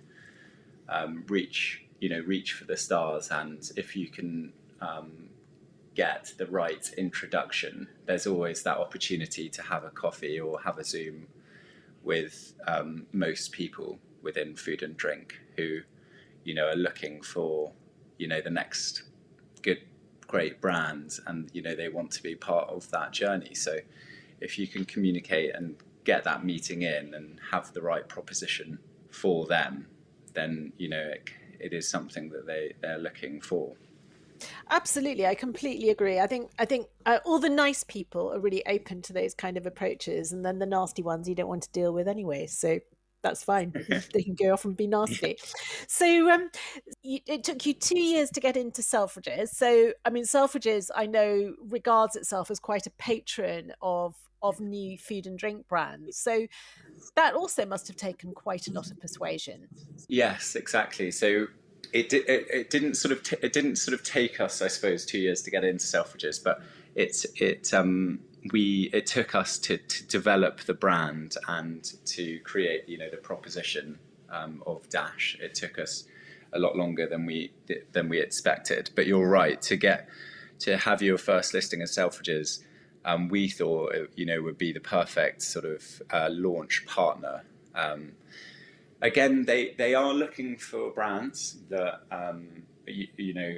um, 0.90 1.24
reach 1.28 1.84
you 2.00 2.10
know 2.10 2.22
reach 2.26 2.54
for 2.54 2.66
the 2.66 2.78
stars, 2.78 3.30
and 3.32 3.70
if 3.76 3.96
you 3.96 4.08
can 4.08 4.54
um, 4.82 5.30
get 5.96 6.34
the 6.38 6.46
right 6.46 6.94
introduction, 6.98 7.88
there's 8.06 8.28
always 8.28 8.64
that 8.64 8.78
opportunity 8.78 9.50
to 9.50 9.62
have 9.62 9.84
a 9.84 9.90
coffee 9.90 10.40
or 10.40 10.62
have 10.62 10.78
a 10.78 10.84
Zoom 10.84 11.28
with 12.04 12.54
um, 12.68 13.08
most 13.12 13.52
people 13.52 13.98
within 14.22 14.56
food 14.56 14.84
and 14.84 14.96
drink 14.96 15.40
who, 15.56 15.80
you 16.44 16.54
know, 16.54 16.68
are 16.68 16.76
looking 16.76 17.22
for, 17.22 17.72
you 18.18 18.28
know, 18.28 18.42
the 18.42 18.50
next 18.50 19.04
good, 19.62 19.82
great 20.28 20.62
brand, 20.62 21.20
and 21.26 21.50
you 21.54 21.62
know 21.62 21.76
they 21.76 21.90
want 21.90 22.12
to 22.12 22.24
be 22.24 22.36
part 22.36 22.70
of 22.70 22.90
that 22.92 23.12
journey. 23.12 23.56
So, 23.56 23.78
if 24.42 24.60
you 24.60 24.68
can 24.68 24.86
communicate 24.86 25.56
and 25.56 25.76
get 26.06 26.24
that 26.24 26.46
meeting 26.46 26.84
in 26.84 27.14
and 27.14 27.40
have 27.52 27.74
the 27.74 27.82
right 27.82 28.08
proposition 28.08 28.80
for 29.10 29.46
them, 29.46 29.88
then 30.34 30.72
you 30.78 30.90
know 30.90 31.02
it, 31.02 31.30
it 31.60 31.74
is 31.74 31.90
something 31.90 32.30
that 32.30 32.46
they 32.46 32.74
they're 32.82 32.98
looking 32.98 33.42
for. 33.42 33.76
Absolutely, 34.70 35.26
I 35.26 35.36
completely 35.36 35.90
agree. 35.90 36.20
I 36.20 36.28
think 36.28 36.52
I 36.60 36.66
think 36.66 36.88
uh, 37.06 37.20
all 37.26 37.40
the 37.40 37.50
nice 37.50 37.84
people 37.84 38.34
are 38.34 38.40
really 38.40 38.66
open 38.66 39.02
to 39.04 39.14
those 39.14 39.34
kind 39.34 39.58
of 39.58 39.66
approaches, 39.66 40.32
and 40.32 40.46
then 40.46 40.60
the 40.60 40.66
nasty 40.66 41.02
ones 41.02 41.28
you 41.28 41.36
don't 41.36 41.50
want 41.50 41.64
to 41.64 41.72
deal 41.72 41.94
with 41.94 42.08
anyway. 42.08 42.48
So 42.48 42.80
that's 43.24 43.44
fine. 43.44 43.72
they 44.14 44.22
can 44.22 44.36
go 44.36 44.54
off 44.54 44.66
and 44.66 44.78
be 44.78 44.88
nasty. 44.88 45.38
So 45.88 46.30
um, 46.32 46.50
you, 47.02 47.20
it 47.26 47.44
took 47.44 47.66
you 47.66 47.74
two 47.74 48.00
years 48.00 48.30
to 48.32 48.40
get 48.40 48.56
into 48.56 48.82
Selfridges. 48.82 49.50
So 49.50 49.94
I 50.04 50.10
mean, 50.10 50.26
Selfridges 50.26 50.90
I 50.96 51.06
know 51.08 51.56
regards 51.70 52.16
itself 52.16 52.52
as 52.52 52.60
quite 52.60 52.86
a 52.86 52.92
patron 52.92 53.74
of 53.82 54.16
of 54.50 54.60
new 54.60 54.98
food 54.98 55.26
and 55.28 55.38
drink 55.38 55.68
brands. 55.68 56.18
So 56.18 56.48
that 57.16 57.34
also 57.34 57.66
must 57.66 57.88
have 57.88 57.98
taken 57.98 58.34
quite 58.34 58.68
a 58.68 58.72
lot 58.72 58.92
of 58.92 59.00
persuasion. 59.00 59.68
Yes, 60.08 60.56
exactly. 60.56 61.12
So 61.12 61.48
it, 61.94 62.14
it, 62.14 62.26
it 62.28 62.70
didn't 62.70 62.96
sort 62.96 63.12
of 63.12 63.24
t- 63.24 63.38
it 63.42 63.54
didn't 63.54 63.78
sort 63.78 63.94
of 63.94 64.04
take 64.04 64.40
us, 64.40 64.62
I 64.62 64.68
suppose, 64.68 65.06
two 65.06 65.20
years 65.20 65.42
to 65.44 65.52
get 65.52 65.64
into 65.64 65.86
Selfridges, 65.86 66.44
but 66.44 66.62
it's 66.96 67.26
it 67.36 67.74
um, 67.74 68.20
we 68.52 68.90
it 68.94 69.06
took 69.06 69.36
us 69.36 69.58
to, 69.60 69.78
to 69.78 70.06
develop 70.08 70.62
the 70.62 70.74
brand 70.74 71.36
and 71.48 71.84
to 72.06 72.40
create 72.40 72.88
you 72.88 72.98
know 72.98 73.10
the 73.10 73.18
proposition 73.18 74.00
um, 74.30 74.64
of 74.66 74.88
Dash. 74.90 75.38
It 75.42 75.56
took 75.56 75.80
us 75.80 76.06
a 76.54 76.60
lot 76.60 76.76
longer 76.76 77.08
than 77.08 77.26
we 77.26 77.52
than 77.92 78.10
we 78.10 78.20
expected. 78.20 78.90
But 78.96 79.08
you're 79.08 79.28
right 79.28 79.62
to 79.64 79.76
get 79.76 80.10
to 80.60 80.78
have 80.78 81.02
your 81.02 81.18
first 81.18 81.54
listing 81.54 81.82
as 81.82 81.96
Selfridges. 81.96 82.60
Um, 83.06 83.30
we 83.30 83.48
thought 83.48 83.94
you 84.16 84.26
know 84.26 84.42
would 84.42 84.58
be 84.58 84.74
the 84.74 84.80
perfect 84.80 85.44
sort 85.44 85.66
of 85.66 86.02
uh, 86.12 86.30
launch 86.32 86.86
partner. 86.88 87.44
Um, 87.76 88.14
again, 89.02 89.46
they 89.46 89.76
they 89.78 89.94
are 89.94 90.14
looking 90.14 90.58
for 90.58 90.92
brands 90.92 91.58
that 91.70 92.02
um, 92.12 92.64
you, 92.88 93.08
you, 93.16 93.34
know 93.34 93.56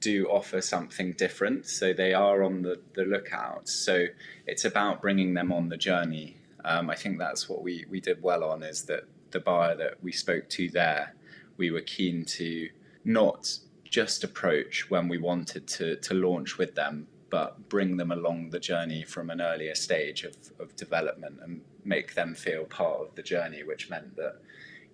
do 0.00 0.26
offer 0.26 0.60
something 0.60 1.12
different. 1.12 1.66
So 1.66 1.92
they 1.92 2.14
are 2.14 2.42
on 2.42 2.62
the, 2.62 2.80
the 2.94 3.04
lookout. 3.04 3.68
So 3.68 4.06
it's 4.46 4.64
about 4.64 5.02
bringing 5.02 5.34
them 5.34 5.52
on 5.52 5.68
the 5.68 5.76
journey. 5.76 6.36
Um, 6.64 6.90
I 6.90 6.96
think 6.96 7.18
that's 7.18 7.48
what 7.48 7.62
we 7.62 7.84
we 7.88 8.00
did 8.00 8.22
well 8.22 8.44
on 8.44 8.62
is 8.62 8.82
that 8.84 9.04
the 9.30 9.40
buyer 9.40 9.76
that 9.76 10.02
we 10.02 10.12
spoke 10.12 10.48
to 10.50 10.68
there, 10.70 11.14
we 11.56 11.70
were 11.70 11.82
keen 11.82 12.24
to 12.24 12.68
not 13.04 13.58
just 13.84 14.24
approach 14.24 14.90
when 14.90 15.08
we 15.08 15.18
wanted 15.18 15.66
to 15.66 15.96
to 15.96 16.14
launch 16.14 16.58
with 16.58 16.74
them, 16.74 17.06
but 17.30 17.68
bring 17.68 17.96
them 17.96 18.10
along 18.10 18.50
the 18.50 18.60
journey 18.60 19.04
from 19.04 19.30
an 19.30 19.40
earlier 19.40 19.74
stage 19.74 20.24
of, 20.24 20.36
of 20.58 20.74
development 20.76 21.38
and 21.42 21.62
make 21.84 22.14
them 22.14 22.34
feel 22.34 22.64
part 22.64 23.00
of 23.00 23.14
the 23.14 23.22
journey, 23.22 23.62
which 23.62 23.88
meant 23.88 24.16
that, 24.16 24.36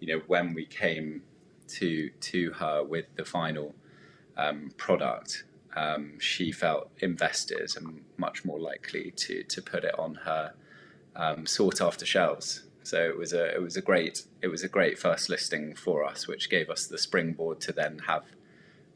you 0.01 0.07
know, 0.07 0.23
when 0.27 0.55
we 0.55 0.67
came 0.67 1.23
to 1.69 2.11
to 2.21 2.53
her 2.53 2.85
with 2.85 3.07
the 3.17 3.25
final 3.25 3.75
um, 4.37 4.71
product, 4.77 5.45
um, 5.75 6.19
she 6.21 6.53
felt 6.53 6.91
invested 6.99 7.71
and 7.77 8.05
much 8.17 8.45
more 8.45 8.61
likely 8.61 9.13
to 9.13 9.43
to 9.45 9.63
put 9.63 9.85
it 9.85 9.99
on 9.99 10.15
her 10.15 10.53
um, 11.17 11.47
sought 11.47 11.81
after 11.81 12.07
shelves. 12.07 12.65
So 12.83 13.01
it 13.03 13.19
was 13.19 13.33
a 13.33 13.55
it 13.55 13.63
was 13.63 13.77
a 13.77 13.83
great 13.83 14.25
it 14.43 14.49
was 14.49 14.63
a 14.63 14.69
great 14.69 14.99
first 14.99 15.29
listing 15.29 15.75
for 15.75 16.05
us, 16.05 16.29
which 16.29 16.51
gave 16.51 16.71
us 16.71 16.87
the 16.87 16.99
springboard 16.99 17.61
to 17.63 17.73
then 17.73 18.01
have 18.07 18.25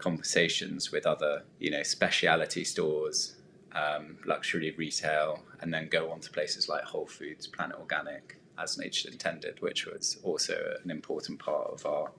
conversations 0.01 0.93
with 0.93 1.07
other, 1.07 1.45
you 1.59 1.71
know, 1.71 1.83
specialty 1.83 2.65
stores, 2.65 3.37
um, 3.73 4.17
luxury 4.27 4.75
retail, 4.77 5.41
and 5.61 5.73
then 5.73 5.89
go 5.89 6.11
on 6.11 6.21
to 6.21 6.31
places 6.31 6.69
like 6.69 6.83
Whole 6.83 7.07
Foods, 7.07 7.47
Planet 7.47 7.77
Organic, 7.79 8.41
as 8.59 8.79
nature 8.79 9.09
intended, 9.09 9.61
which 9.61 9.87
was 9.87 10.19
also 10.23 10.55
an 10.85 10.91
important 10.91 11.39
part 11.39 11.71
of 11.71 11.87
our 11.87 12.11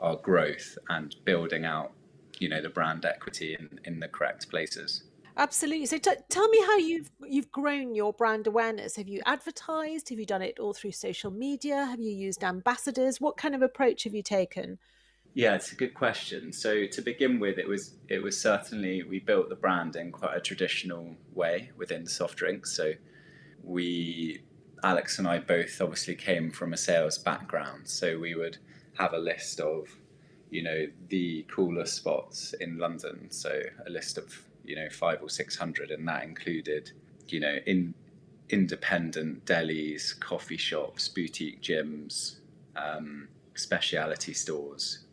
our 0.00 0.16
growth 0.16 0.76
and 0.88 1.14
building 1.24 1.64
out, 1.64 1.92
you 2.38 2.48
know, 2.48 2.60
the 2.60 2.68
brand 2.68 3.04
equity 3.04 3.56
in, 3.58 3.78
in 3.84 4.00
the 4.00 4.08
correct 4.08 4.50
places. 4.50 5.04
Absolutely. 5.36 5.86
So, 5.86 5.98
t- 5.98 6.10
tell 6.28 6.48
me 6.48 6.60
how 6.60 6.76
you've 6.76 7.10
you've 7.26 7.50
grown 7.50 7.94
your 7.94 8.12
brand 8.12 8.46
awareness. 8.46 8.96
Have 8.96 9.08
you 9.08 9.20
advertised? 9.26 10.08
Have 10.10 10.18
you 10.18 10.26
done 10.26 10.42
it 10.42 10.60
all 10.60 10.72
through 10.72 10.92
social 10.92 11.30
media? 11.30 11.86
Have 11.86 12.00
you 12.00 12.12
used 12.12 12.44
ambassadors? 12.44 13.20
What 13.20 13.36
kind 13.36 13.54
of 13.54 13.62
approach 13.62 14.04
have 14.04 14.14
you 14.14 14.22
taken? 14.22 14.78
Yeah, 15.34 15.56
it's 15.56 15.72
a 15.72 15.74
good 15.74 15.94
question. 15.94 16.52
So 16.52 16.86
to 16.86 17.02
begin 17.02 17.40
with, 17.40 17.58
it 17.58 17.66
was 17.68 17.96
it 18.08 18.22
was 18.22 18.40
certainly 18.40 19.02
we 19.02 19.18
built 19.18 19.48
the 19.48 19.56
brand 19.56 19.96
in 19.96 20.12
quite 20.12 20.36
a 20.36 20.40
traditional 20.40 21.16
way 21.34 21.70
within 21.76 22.06
soft 22.06 22.36
drinks. 22.38 22.70
So 22.72 22.92
we 23.64 24.42
Alex 24.84 25.18
and 25.18 25.26
I 25.26 25.40
both 25.40 25.80
obviously 25.80 26.14
came 26.14 26.52
from 26.52 26.72
a 26.72 26.76
sales 26.76 27.18
background, 27.18 27.88
so 27.88 28.18
we 28.18 28.36
would 28.36 28.58
have 28.96 29.12
a 29.12 29.18
list 29.18 29.58
of 29.58 29.88
you 30.50 30.62
know 30.62 30.86
the 31.08 31.44
coolest 31.50 31.94
spots 31.96 32.54
in 32.60 32.78
London. 32.78 33.28
So 33.30 33.60
a 33.86 33.90
list 33.90 34.18
of 34.18 34.32
you 34.62 34.76
know 34.76 34.88
five 34.88 35.20
or 35.20 35.28
six 35.28 35.56
hundred, 35.56 35.90
and 35.90 36.06
that 36.06 36.22
included 36.22 36.92
you 37.26 37.40
know 37.40 37.56
in 37.66 37.94
independent 38.50 39.44
delis, 39.46 40.18
coffee 40.20 40.56
shops, 40.56 41.08
boutique 41.08 41.60
gyms, 41.60 42.36
um, 42.76 43.26
speciality 43.54 44.34
stores, 44.34 45.03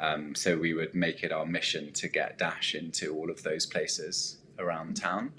um, 0.00 0.34
so 0.34 0.56
we 0.56 0.72
would 0.72 0.94
make 0.94 1.22
it 1.22 1.30
our 1.30 1.44
mission 1.44 1.92
to 1.92 2.08
get 2.08 2.38
Dash 2.38 2.74
into 2.74 3.14
all 3.14 3.30
of 3.30 3.42
those 3.42 3.66
places 3.66 4.38
around 4.58 4.96
town. 4.96 5.32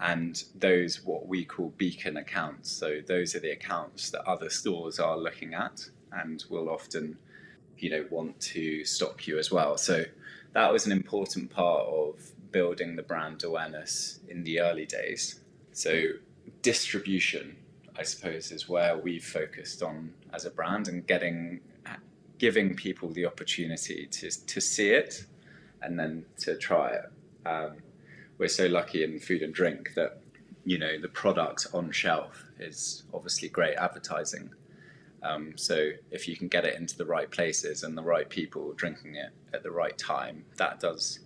And 0.00 0.42
those, 0.54 1.04
what 1.04 1.28
we 1.28 1.44
call 1.44 1.74
beacon 1.76 2.16
accounts. 2.16 2.72
So 2.72 3.00
those 3.06 3.36
are 3.36 3.40
the 3.40 3.50
accounts 3.50 4.10
that 4.10 4.26
other 4.26 4.48
stores 4.50 4.98
are 4.98 5.16
looking 5.16 5.54
at 5.54 5.88
and 6.10 6.42
will 6.48 6.68
often, 6.70 7.18
you 7.78 7.90
know, 7.90 8.06
want 8.10 8.40
to 8.40 8.84
stock 8.84 9.26
you 9.26 9.38
as 9.38 9.52
well. 9.52 9.76
So 9.76 10.04
that 10.54 10.72
was 10.72 10.86
an 10.86 10.92
important 10.92 11.50
part 11.50 11.86
of 11.86 12.32
building 12.50 12.96
the 12.96 13.02
brand 13.02 13.44
awareness 13.44 14.20
in 14.26 14.42
the 14.42 14.60
early 14.60 14.86
days. 14.86 15.40
So 15.72 16.04
distribution, 16.62 17.56
I 17.96 18.02
suppose, 18.02 18.50
is 18.50 18.68
where 18.68 18.96
we've 18.96 19.24
focused 19.24 19.82
on 19.82 20.14
as 20.32 20.46
a 20.46 20.50
brand 20.50 20.88
and 20.88 21.06
getting 21.06 21.60
giving 22.42 22.74
people 22.74 23.08
the 23.10 23.24
opportunity 23.24 24.04
to, 24.10 24.28
to 24.46 24.60
see 24.60 24.90
it 24.90 25.26
and 25.80 25.96
then 25.96 26.24
to 26.36 26.56
try 26.58 26.88
it. 26.88 27.04
Um, 27.46 27.76
we're 28.36 28.48
so 28.48 28.66
lucky 28.66 29.04
in 29.04 29.20
food 29.20 29.42
and 29.42 29.54
drink 29.54 29.94
that 29.94 30.20
you 30.64 30.76
know 30.76 31.00
the 31.00 31.08
product 31.08 31.68
on 31.72 31.92
shelf 31.92 32.44
is 32.58 33.04
obviously 33.14 33.48
great 33.48 33.76
advertising. 33.76 34.50
Um, 35.22 35.52
so 35.56 35.90
if 36.10 36.26
you 36.26 36.36
can 36.36 36.48
get 36.48 36.64
it 36.64 36.74
into 36.74 36.98
the 36.98 37.04
right 37.04 37.30
places 37.30 37.84
and 37.84 37.96
the 37.96 38.02
right 38.02 38.28
people 38.28 38.72
drinking 38.72 39.14
it 39.14 39.30
at 39.54 39.62
the 39.62 39.70
right 39.70 39.96
time, 39.96 40.44
that 40.56 40.80
does 40.80 41.20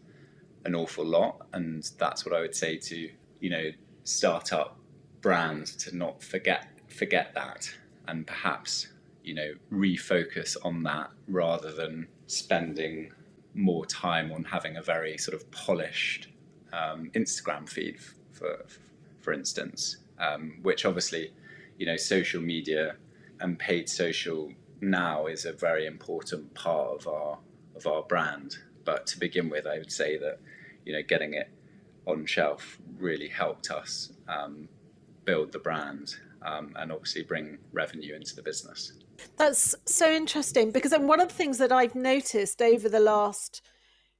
an 0.66 0.74
awful 0.74 1.06
lot. 1.06 1.46
And 1.54 1.90
that's 1.96 2.26
what 2.26 2.34
I 2.34 2.42
would 2.42 2.54
say 2.54 2.76
to 2.76 3.10
you 3.40 3.50
know 3.50 3.70
startup 4.04 4.76
brands 5.22 5.74
to 5.76 5.96
not 5.96 6.22
forget 6.22 6.68
forget 6.88 7.32
that 7.34 7.70
and 8.06 8.26
perhaps 8.26 8.88
you 9.26 9.34
know 9.34 9.52
refocus 9.72 10.56
on 10.64 10.82
that 10.84 11.10
rather 11.28 11.72
than 11.72 12.06
spending 12.26 13.12
more 13.54 13.84
time 13.86 14.30
on 14.32 14.44
having 14.44 14.76
a 14.76 14.82
very 14.82 15.18
sort 15.18 15.34
of 15.34 15.50
polished 15.50 16.28
um, 16.72 17.10
Instagram 17.14 17.68
feed, 17.68 17.98
for 18.32 18.64
for 19.20 19.32
instance, 19.32 19.96
um, 20.20 20.58
which 20.62 20.84
obviously, 20.84 21.32
you 21.78 21.86
know, 21.86 21.96
social 21.96 22.40
media 22.40 22.94
and 23.40 23.58
paid 23.58 23.88
social 23.88 24.52
now 24.80 25.26
is 25.26 25.44
a 25.44 25.52
very 25.52 25.86
important 25.86 26.54
part 26.54 27.00
of 27.00 27.08
our 27.08 27.38
of 27.74 27.86
our 27.86 28.02
brand. 28.02 28.58
But 28.84 29.06
to 29.08 29.18
begin 29.18 29.50
with, 29.50 29.66
I 29.66 29.78
would 29.78 29.92
say 29.92 30.16
that 30.18 30.38
you 30.84 30.92
know 30.92 31.02
getting 31.02 31.34
it 31.34 31.50
on 32.06 32.24
shelf 32.26 32.78
really 32.98 33.28
helped 33.28 33.70
us 33.70 34.12
um, 34.28 34.68
build 35.24 35.50
the 35.50 35.58
brand 35.58 36.14
um, 36.42 36.72
and 36.76 36.92
obviously 36.92 37.24
bring 37.24 37.58
revenue 37.72 38.14
into 38.14 38.36
the 38.36 38.42
business. 38.42 38.92
That's 39.36 39.74
so 39.84 40.10
interesting 40.10 40.70
because 40.70 40.92
one 40.92 41.20
of 41.20 41.28
the 41.28 41.34
things 41.34 41.58
that 41.58 41.72
I've 41.72 41.94
noticed 41.94 42.62
over 42.62 42.88
the 42.88 43.00
last 43.00 43.62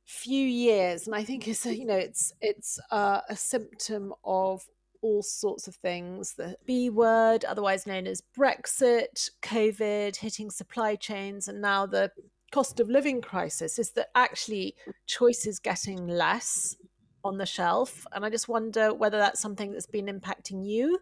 few 0.05 0.47
years, 0.47 1.07
and 1.07 1.17
I 1.17 1.25
think 1.25 1.49
it's 1.49 1.67
a, 1.67 1.77
you 1.77 1.85
know 1.85 1.97
it's 1.97 2.33
it's 2.41 2.79
uh, 2.91 3.21
a 3.29 3.37
symptom 3.37 4.13
of 4.25 4.67
all 5.03 5.23
sorts 5.23 5.69
of 5.69 5.75
things. 5.77 6.35
The 6.35 6.57
B 6.67 6.91
word, 6.91 7.45
otherwise 7.45 7.87
known 7.87 8.07
as 8.07 8.23
Brexit, 8.37 9.31
COVID 9.43 10.17
hitting 10.17 10.51
supply 10.51 10.97
chains, 10.97 11.49
and 11.49 11.61
now 11.61 11.87
the 11.87 12.11
cost 12.53 12.81
of 12.81 12.89
living 12.89 13.21
crisis 13.21 13.79
is 13.79 13.91
that 13.93 14.09
actually 14.15 14.75
choice 15.07 15.47
is 15.47 15.59
getting 15.59 16.07
less 16.07 16.77
on 17.25 17.39
the 17.39 17.47
shelf. 17.47 18.07
And 18.13 18.25
I 18.25 18.31
just 18.31 18.49
wonder 18.49 18.95
whether 18.95 19.19
that's 19.19 19.41
something 19.41 19.73
that's 19.73 19.87
been 19.87 20.07
impacting 20.07 20.65
you 20.65 21.01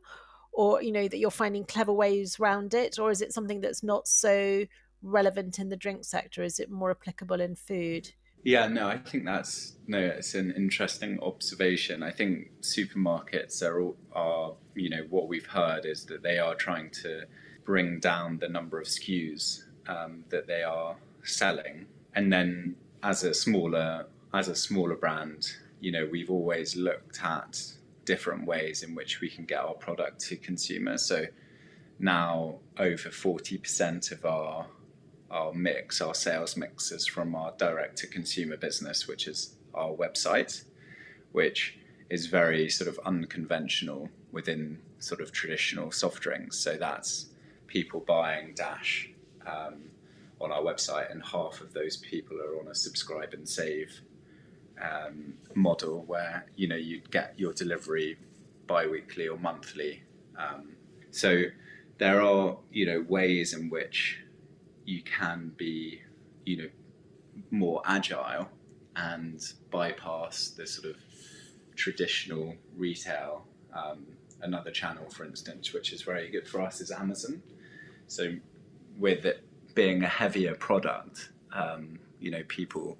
or, 0.55 0.83
you 0.83 0.93
know, 0.93 1.09
that 1.09 1.19
you're 1.19 1.31
finding 1.31 1.65
clever 1.65 1.93
ways 1.93 2.39
around 2.39 2.75
it, 2.75 2.99
or 2.99 3.11
is 3.11 3.21
it 3.21 3.33
something 3.33 3.61
that's 3.61 3.83
not 3.83 4.07
so 4.07 4.65
relevant 5.03 5.59
in 5.59 5.69
the 5.69 5.77
drink 5.77 6.05
sector? 6.05 6.43
Is 6.43 6.59
it 6.61 6.71
more 6.71 6.91
applicable 6.91 7.41
in 7.41 7.55
food? 7.57 8.13
Yeah, 8.45 8.69
no, 8.69 8.89
I 8.89 8.99
think 8.99 9.25
that's 9.25 9.77
no, 9.87 9.99
it's 9.99 10.35
an 10.35 10.53
interesting 10.55 11.19
observation. 11.21 12.03
I 12.03 12.11
think 12.11 12.51
supermarkets 12.61 13.63
are 13.63 13.95
are 14.13 14.53
you 14.75 14.91
know 14.91 15.07
what 15.09 15.29
we've 15.29 15.47
heard 15.47 15.87
is 15.87 16.05
that 16.07 16.23
they 16.23 16.39
are 16.39 16.55
trying 16.55 16.91
to 17.03 17.23
bring 17.65 18.01
down 18.01 18.39
the 18.39 18.49
number 18.49 18.79
of 18.79 18.87
SKUs 18.87 19.63
um, 19.89 20.25
that 20.29 20.47
they 20.47 20.63
are 20.63 20.97
selling, 21.23 21.87
and 22.15 22.31
then 22.31 22.77
as 23.03 23.25
a 23.25 23.33
smaller 23.33 24.07
as 24.35 24.49
a 24.49 24.55
smaller 24.55 24.97
brand, 24.97 25.53
you 25.81 25.93
know, 25.93 26.07
we've 26.11 26.31
always 26.31 26.77
looked 26.77 27.23
at 27.23 27.63
different 28.05 28.47
ways 28.47 28.83
in 28.83 28.95
which 28.95 29.21
we 29.21 29.29
can 29.29 29.45
get 29.45 29.59
our 29.59 29.75
product 29.75 30.21
to 30.29 30.37
consumers. 30.37 31.03
So 31.05 31.27
now 31.99 32.59
over 32.79 33.11
forty 33.11 33.59
percent 33.59 34.13
of 34.13 34.25
our 34.25 34.67
our 35.31 35.53
mix, 35.53 36.01
our 36.01 36.15
sales 36.15 36.57
mix 36.57 36.93
is 36.93 37.07
from 37.07 37.35
our 37.35 37.53
direct 37.59 37.97
to 37.99 38.07
consumer 38.07 38.57
business, 38.57 39.09
which 39.09 39.27
is 39.27 39.57
our 39.75 39.93
website, 39.93 40.65
which 41.33 41.79
is 42.11 42.27
very 42.27 42.69
sort 42.69 42.89
of 42.89 42.99
unconventional 43.05 44.09
within 44.31 44.79
sort 44.99 45.21
of 45.21 45.33
traditional 45.33 45.91
soft 45.91 46.23
drinks. 46.23 46.57
So 46.59 46.77
that's 46.77 47.31
people 47.67 48.01
buying 48.01 48.55
Dash 48.55 49.11
um, 49.47 49.91
on 50.41 50.53
our 50.53 50.63
website, 50.63 51.11
and 51.11 51.23
half 51.25 51.61
of 51.61 51.73
those 51.73 51.97
people 51.97 52.37
are 52.41 52.61
on 52.61 52.69
a 52.69 52.75
subscribe 52.75 53.33
and 53.33 53.49
save 53.49 54.03
um, 54.81 55.35
model 55.55 56.05
where 56.07 56.47
you 56.57 56.69
know 56.69 56.77
you 56.77 57.01
get 57.11 57.35
your 57.37 57.53
delivery 57.53 58.19
bi-weekly 58.67 59.29
or 59.29 59.39
monthly. 59.39 60.03
Um, 60.39 60.77
so 61.11 61.45
there 61.99 62.21
are 62.21 62.57
you 62.71 62.87
know 62.87 63.05
ways 63.09 63.53
in 63.55 63.71
which 63.71 64.25
you 64.85 65.03
can 65.03 65.53
be, 65.57 66.03
you 66.45 66.57
know, 66.57 66.69
more 67.51 67.83
agile 67.87 68.49
and 68.97 69.41
bypass 69.71 70.51
the 70.51 70.67
sort 70.67 70.91
of 70.91 70.97
traditional 71.75 72.55
retail. 72.77 73.47
Um, 73.73 74.07
another 74.43 74.71
channel, 74.71 75.09
for 75.11 75.25
instance, 75.25 75.73
which 75.73 75.93
is 75.93 76.03
very 76.03 76.31
good 76.31 76.47
for 76.47 76.61
us, 76.61 76.81
is 76.81 76.91
Amazon. 76.91 77.43
So, 78.07 78.35
with 78.99 79.25
it 79.25 79.45
being 79.75 80.05
a 80.05 80.09
heavier 80.09 80.55
product, 80.55 81.31
um, 81.53 81.99
you 82.21 82.31
know, 82.31 82.43
people 82.47 82.97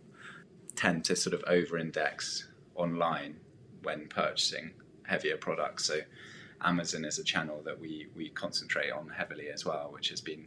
tend 0.77 1.05
to 1.05 1.17
sort 1.17 1.35
of 1.35 1.43
over-index 1.47 2.49
online 2.75 3.37
when 3.83 4.09
purchasing 4.09 4.73
heavier 5.05 5.37
products. 5.37 5.85
So, 5.87 6.01
Amazon 6.63 7.05
is 7.05 7.19
a 7.19 7.25
channel 7.25 7.61
that 7.65 7.79
we 7.79 8.09
we 8.17 8.31
concentrate 8.31 8.91
on 8.91 9.09
heavily 9.09 9.49
as 9.49 9.65
well, 9.65 9.91
which 9.93 10.09
has 10.09 10.21
been 10.21 10.47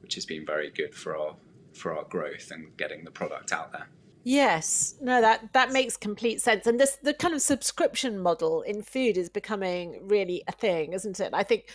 which 0.00 0.14
has 0.14 0.24
been 0.24 0.46
very 0.46 0.70
good 0.70 0.94
for 0.94 1.16
our 1.16 1.34
for 1.72 1.96
our 1.96 2.04
growth 2.04 2.50
and 2.50 2.76
getting 2.76 3.04
the 3.04 3.10
product 3.10 3.52
out 3.52 3.72
there. 3.72 3.88
Yes, 4.24 4.94
no, 5.00 5.20
that 5.20 5.52
that 5.52 5.72
makes 5.72 5.96
complete 5.96 6.40
sense. 6.40 6.66
And 6.66 6.78
this 6.78 6.96
the 7.02 7.14
kind 7.14 7.34
of 7.34 7.42
subscription 7.42 8.18
model 8.20 8.62
in 8.62 8.82
food 8.82 9.16
is 9.16 9.28
becoming 9.28 10.00
really 10.02 10.44
a 10.46 10.52
thing, 10.52 10.92
isn't 10.92 11.18
it? 11.18 11.30
I 11.32 11.42
think 11.42 11.70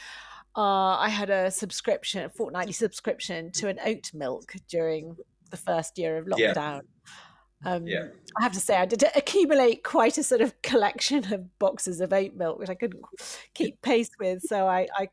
uh, 0.55 0.97
I 0.97 1.09
had 1.09 1.29
a 1.29 1.51
subscription, 1.51 2.23
a 2.23 2.29
fortnightly 2.29 2.73
subscription 2.73 3.51
to 3.53 3.67
an 3.67 3.79
oat 3.85 4.11
milk 4.13 4.53
during 4.67 5.17
the 5.51 5.57
first 5.57 5.97
year 5.97 6.17
of 6.17 6.25
lockdown. 6.25 6.35
Yeah. 6.37 6.81
Um, 7.67 7.85
yeah. 7.85 8.05
I 8.39 8.43
have 8.43 8.53
to 8.53 8.61
say, 8.61 8.77
I 8.77 8.85
did 8.85 9.03
accumulate 9.13 9.83
quite 9.83 10.17
a 10.17 10.23
sort 10.23 10.39
of 10.39 10.59
collection 10.61 11.33
of 11.33 11.59
boxes 11.59 11.99
of 11.99 12.13
oat 12.13 12.33
milk, 12.33 12.59
which 12.59 12.69
I 12.69 12.75
couldn't 12.75 13.03
keep 13.53 13.81
pace 13.81 14.09
with. 14.19 14.41
So 14.43 14.67
I, 14.67 14.87
I, 14.95 15.09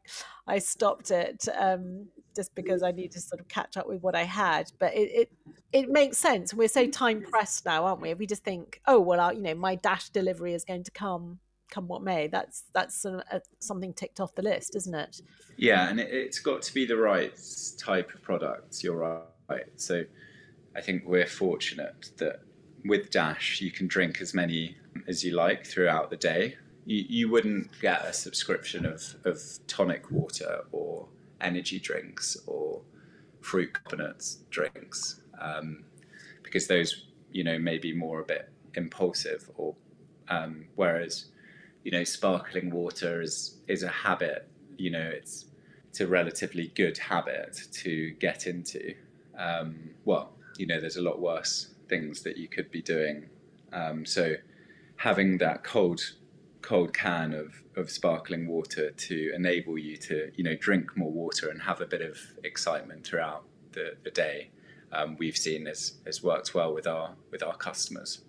I 0.46 0.58
stopped 0.60 1.10
it 1.10 1.48
um, 1.58 2.06
just 2.36 2.54
because 2.54 2.84
I 2.84 2.92
need 2.92 3.10
to 3.12 3.20
sort 3.20 3.40
of 3.40 3.48
catch 3.48 3.76
up 3.76 3.88
with 3.88 4.02
what 4.02 4.14
I 4.14 4.22
had. 4.22 4.70
But 4.78 4.94
it, 4.94 5.10
it, 5.12 5.32
it 5.72 5.88
makes 5.88 6.16
sense. 6.16 6.54
We're 6.54 6.68
so 6.68 6.86
time 6.86 7.22
pressed 7.22 7.66
now, 7.66 7.86
aren't 7.86 8.00
we? 8.00 8.10
If 8.10 8.18
we 8.18 8.26
just 8.26 8.44
think, 8.44 8.80
oh 8.86 9.00
well, 9.00 9.18
I, 9.18 9.32
you 9.32 9.42
know, 9.42 9.54
my 9.56 9.74
dash 9.74 10.10
delivery 10.10 10.54
is 10.54 10.64
going 10.64 10.84
to 10.84 10.92
come 10.92 11.40
come 11.72 11.88
what 11.88 12.02
may. 12.02 12.28
That's 12.28 12.62
that's 12.72 13.04
of 13.04 13.14
a, 13.32 13.40
something 13.58 13.92
ticked 13.94 14.20
off 14.20 14.36
the 14.36 14.42
list, 14.42 14.76
isn't 14.76 14.94
it? 14.94 15.20
Yeah, 15.56 15.88
and 15.88 15.98
it, 15.98 16.08
it's 16.12 16.38
got 16.38 16.62
to 16.62 16.74
be 16.74 16.86
the 16.86 16.96
right 16.96 17.36
type 17.78 18.14
of 18.14 18.22
product. 18.22 18.84
You're 18.84 19.24
right. 19.48 19.64
So 19.74 20.04
I 20.76 20.80
think 20.80 21.04
we're 21.06 21.26
fortunate 21.26 22.10
that 22.18 22.40
with 22.84 23.10
Dash 23.10 23.60
you 23.60 23.70
can 23.70 23.86
drink 23.86 24.20
as 24.20 24.34
many 24.34 24.76
as 25.06 25.24
you 25.24 25.34
like 25.34 25.66
throughout 25.66 26.10
the 26.10 26.16
day. 26.16 26.56
You, 26.86 27.04
you 27.08 27.30
wouldn't 27.30 27.80
get 27.80 28.04
a 28.04 28.12
subscription 28.12 28.84
of, 28.84 29.14
of 29.24 29.40
tonic 29.66 30.10
water 30.10 30.64
or 30.72 31.08
energy 31.40 31.78
drinks 31.78 32.36
or 32.46 32.82
fruit 33.40 33.72
carbonates 33.72 34.38
drinks 34.50 35.20
um, 35.40 35.84
because 36.42 36.66
those 36.66 37.06
you 37.30 37.44
know 37.44 37.58
may 37.58 37.78
be 37.78 37.92
more 37.92 38.20
a 38.20 38.24
bit 38.24 38.48
impulsive 38.74 39.50
or 39.56 39.74
um, 40.28 40.64
whereas 40.76 41.26
you 41.84 41.90
know 41.90 42.04
sparkling 42.04 42.70
water 42.70 43.20
is 43.20 43.58
is 43.68 43.82
a 43.82 43.88
habit 43.88 44.48
you 44.78 44.90
know 44.90 45.10
it's 45.12 45.46
it's 45.90 46.00
a 46.00 46.06
relatively 46.06 46.72
good 46.74 46.96
habit 46.96 47.60
to 47.70 48.10
get 48.12 48.46
into 48.46 48.94
um, 49.38 49.90
well 50.04 50.33
you 50.56 50.66
know 50.66 50.80
there's 50.80 50.96
a 50.96 51.02
lot 51.02 51.20
worse 51.20 51.74
things 51.88 52.22
that 52.22 52.36
you 52.36 52.48
could 52.48 52.70
be 52.70 52.82
doing. 52.82 53.28
Um, 53.72 54.06
so 54.06 54.34
having 54.96 55.38
that 55.38 55.64
cold 55.64 56.00
cold 56.62 56.94
can 56.94 57.34
of, 57.34 57.62
of 57.76 57.90
sparkling 57.90 58.46
water 58.46 58.90
to 58.92 59.32
enable 59.34 59.76
you 59.76 59.98
to 59.98 60.30
you 60.34 60.42
know 60.42 60.56
drink 60.56 60.96
more 60.96 61.12
water 61.12 61.50
and 61.50 61.60
have 61.60 61.80
a 61.82 61.86
bit 61.86 62.00
of 62.00 62.16
excitement 62.42 63.06
throughout 63.06 63.44
the, 63.72 63.94
the 64.02 64.10
day 64.10 64.50
um, 64.92 65.16
we've 65.18 65.36
seen 65.36 65.66
has, 65.66 65.94
has 66.06 66.22
worked 66.22 66.54
well 66.54 66.72
with 66.72 66.86
our 66.86 67.14
with 67.30 67.42
our 67.42 67.56
customers. 67.56 68.22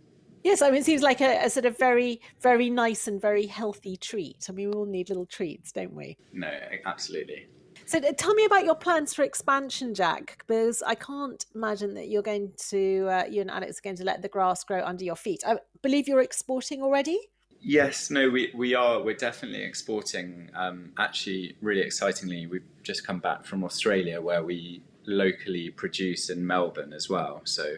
Yes 0.44 0.62
i 0.62 0.70
mean 0.70 0.82
it 0.82 0.86
seems 0.86 1.02
like 1.02 1.22
a, 1.22 1.46
a, 1.46 1.50
sort 1.50 1.66
of 1.66 1.78
very 1.78 2.20
very 2.42 2.70
nice 2.70 3.08
and 3.08 3.22
very 3.22 3.46
healthy 3.46 3.96
treat. 3.96 4.48
I 4.50 4.52
mean 4.52 4.70
we 4.70 4.76
all 4.76 4.86
need 4.86 5.10
little 5.10 5.26
treats 5.26 5.72
don't 5.72 5.94
we? 5.94 6.18
No 6.34 6.52
absolutely 6.86 7.48
so 7.86 8.00
tell 8.17 8.34
me 8.34 8.45
about 8.45 8.65
your 8.65 8.76
plans 8.76 9.13
for 9.13 9.24
expansion 9.24 9.93
jack 9.93 10.38
because 10.39 10.82
i 10.84 10.95
can't 10.95 11.45
imagine 11.56 11.93
that 11.93 12.08
you're 12.08 12.21
going 12.21 12.52
to 12.58 13.08
uh, 13.10 13.24
you 13.30 13.41
and 13.41 13.52
alex 13.52 13.80
are 13.80 13.82
going 13.82 13.95
to 13.95 14.04
let 14.04 14.21
the 14.21 14.28
grass 14.28 14.63
grow 14.63 14.84
under 14.84 15.04
your 15.04 15.15
feet 15.15 15.41
i 15.45 15.58
believe 15.82 16.08
you're 16.08 16.21
exporting 16.21 16.82
already 16.82 17.19
Yes, 17.67 18.12
no, 18.12 18.30
we, 18.30 18.52
we 18.54 18.76
are. 18.76 19.02
We're 19.02 19.15
definitely 19.15 19.63
exporting. 19.63 20.52
Um, 20.54 20.91
actually, 21.00 21.56
really 21.62 21.82
excitingly, 21.82 22.45
we've 22.45 22.62
just 22.84 23.08
come 23.08 23.17
back 23.17 23.43
from 23.43 23.63
Australia 23.63 24.21
where 24.21 24.43
we 24.43 24.84
locally 25.08 25.71
produce 25.71 26.30
in 26.30 26.45
Melbourne 26.45 26.93
as 26.93 27.10
well. 27.10 27.41
So 27.43 27.78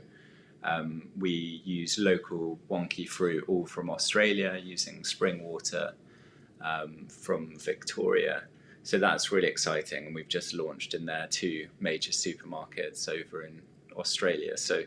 um, 0.62 1.10
we 1.18 1.62
use 1.64 1.98
local 1.98 2.60
wonky 2.70 3.08
fruit 3.08 3.46
all 3.48 3.66
from 3.66 3.90
Australia 3.90 4.60
using 4.62 5.06
spring 5.06 5.44
water 5.44 5.94
um, 6.62 7.08
from 7.08 7.58
Victoria. 7.58 8.44
So 8.88 8.98
that's 8.98 9.34
really 9.34 9.50
exciting. 9.50 10.06
And 10.06 10.16
we've 10.16 10.30
just 10.30 10.54
launched 10.54 10.94
in 10.94 11.06
their 11.06 11.28
two 11.30 11.68
major 11.82 12.12
supermarkets 12.12 13.10
over 13.10 13.44
in 13.44 13.62
Australia. 13.98 14.58
So 14.58 14.84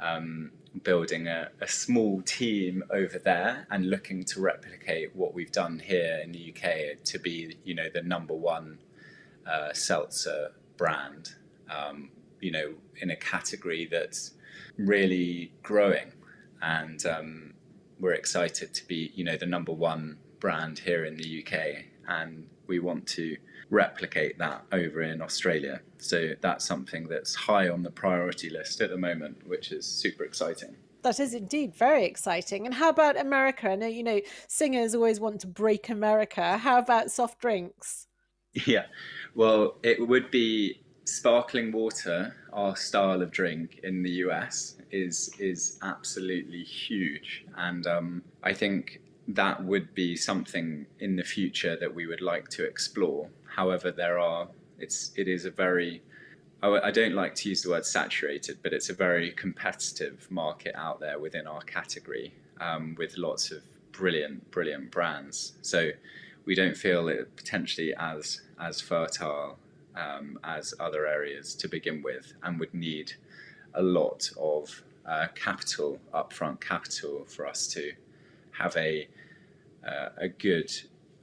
um, 0.00 0.50
building 0.82 1.28
a, 1.28 1.50
a, 1.60 1.68
small 1.68 2.22
team 2.22 2.82
over 2.90 3.18
there 3.18 3.66
and 3.70 3.90
looking 3.90 4.24
to 4.24 4.40
replicate 4.40 5.14
what 5.14 5.34
we've 5.34 5.52
done 5.52 5.78
here 5.78 6.22
in 6.24 6.32
the 6.32 6.54
UK 6.54 7.04
to 7.04 7.18
be, 7.18 7.58
you 7.64 7.74
know, 7.74 7.90
the 7.92 8.00
number 8.00 8.32
one 8.32 8.78
uh, 9.46 9.74
seltzer 9.74 10.52
brand, 10.78 11.34
um, 11.68 12.08
you 12.40 12.50
know, 12.50 12.72
in 13.02 13.10
a 13.10 13.16
category 13.16 13.86
that's 13.90 14.30
really 14.78 15.52
growing. 15.62 16.12
And 16.62 17.04
um, 17.04 17.52
we're 18.00 18.14
excited 18.14 18.72
to 18.72 18.86
be, 18.86 19.12
you 19.14 19.24
know, 19.24 19.36
the 19.36 19.44
number 19.44 19.72
one 19.72 20.16
brand 20.40 20.78
here 20.78 21.04
in 21.04 21.18
the 21.18 21.44
UK. 21.44 21.84
And 22.08 22.48
we 22.68 22.78
want 22.78 23.06
to 23.08 23.36
replicate 23.70 24.38
that 24.38 24.62
over 24.72 25.02
in 25.02 25.20
Australia. 25.20 25.80
So 25.98 26.30
that's 26.40 26.64
something 26.64 27.08
that's 27.08 27.34
high 27.34 27.68
on 27.68 27.82
the 27.82 27.90
priority 27.90 28.50
list 28.50 28.80
at 28.80 28.90
the 28.90 28.96
moment, 28.96 29.46
which 29.46 29.72
is 29.72 29.86
super 29.86 30.24
exciting. 30.24 30.76
That 31.02 31.20
is 31.20 31.34
indeed 31.34 31.74
very 31.74 32.04
exciting. 32.04 32.66
And 32.66 32.74
how 32.74 32.90
about 32.90 33.18
America? 33.18 33.70
I 33.70 33.76
know, 33.76 33.86
you 33.86 34.02
know, 34.02 34.20
singers 34.46 34.94
always 34.94 35.20
want 35.20 35.40
to 35.40 35.46
break 35.46 35.88
America. 35.88 36.58
How 36.58 36.78
about 36.78 37.10
soft 37.10 37.40
drinks? 37.40 38.06
Yeah, 38.66 38.86
well, 39.34 39.76
it 39.84 40.08
would 40.08 40.30
be 40.30 40.80
sparkling 41.04 41.70
water, 41.70 42.34
our 42.52 42.74
style 42.76 43.22
of 43.22 43.30
drink 43.30 43.80
in 43.82 44.02
the 44.02 44.10
US, 44.26 44.76
is 44.90 45.30
is 45.38 45.78
absolutely 45.82 46.62
huge, 46.62 47.44
and 47.56 47.86
um, 47.86 48.22
I 48.42 48.52
think 48.52 49.00
that 49.28 49.62
would 49.62 49.94
be 49.94 50.16
something 50.16 50.86
in 51.00 51.16
the 51.16 51.22
future 51.22 51.76
that 51.78 51.94
we 51.94 52.06
would 52.06 52.22
like 52.22 52.48
to 52.48 52.64
explore. 52.64 53.28
However, 53.44 53.90
there 53.90 54.18
are 54.18 54.48
it's 54.78 55.12
it 55.16 55.28
is 55.28 55.44
a 55.44 55.50
very 55.50 56.02
I, 56.60 56.90
don't 56.90 57.14
like 57.14 57.36
to 57.36 57.48
use 57.48 57.62
the 57.62 57.70
word 57.70 57.86
saturated, 57.86 58.58
but 58.64 58.72
it's 58.72 58.90
a 58.90 58.92
very 58.92 59.30
competitive 59.30 60.26
market 60.28 60.74
out 60.74 60.98
there 60.98 61.20
within 61.20 61.46
our 61.46 61.60
category 61.60 62.32
um, 62.60 62.96
with 62.98 63.16
lots 63.16 63.52
of 63.52 63.62
brilliant, 63.92 64.50
brilliant 64.50 64.90
brands. 64.90 65.52
So 65.62 65.90
we 66.46 66.56
don't 66.56 66.76
feel 66.76 67.06
it 67.08 67.36
potentially 67.36 67.94
as 67.96 68.40
as 68.58 68.80
fertile 68.80 69.56
um, 69.94 70.38
as 70.42 70.74
other 70.80 71.06
areas 71.06 71.54
to 71.56 71.68
begin 71.68 72.02
with, 72.02 72.32
and 72.42 72.58
would 72.58 72.74
need 72.74 73.12
a 73.74 73.82
lot 73.82 74.28
of 74.36 74.82
uh, 75.06 75.28
capital, 75.36 76.00
upfront 76.12 76.60
capital, 76.60 77.24
for 77.28 77.46
us 77.46 77.68
to 77.68 77.92
have 78.52 78.76
a 78.76 79.06
uh, 79.88 80.08
a 80.18 80.28
good 80.28 80.70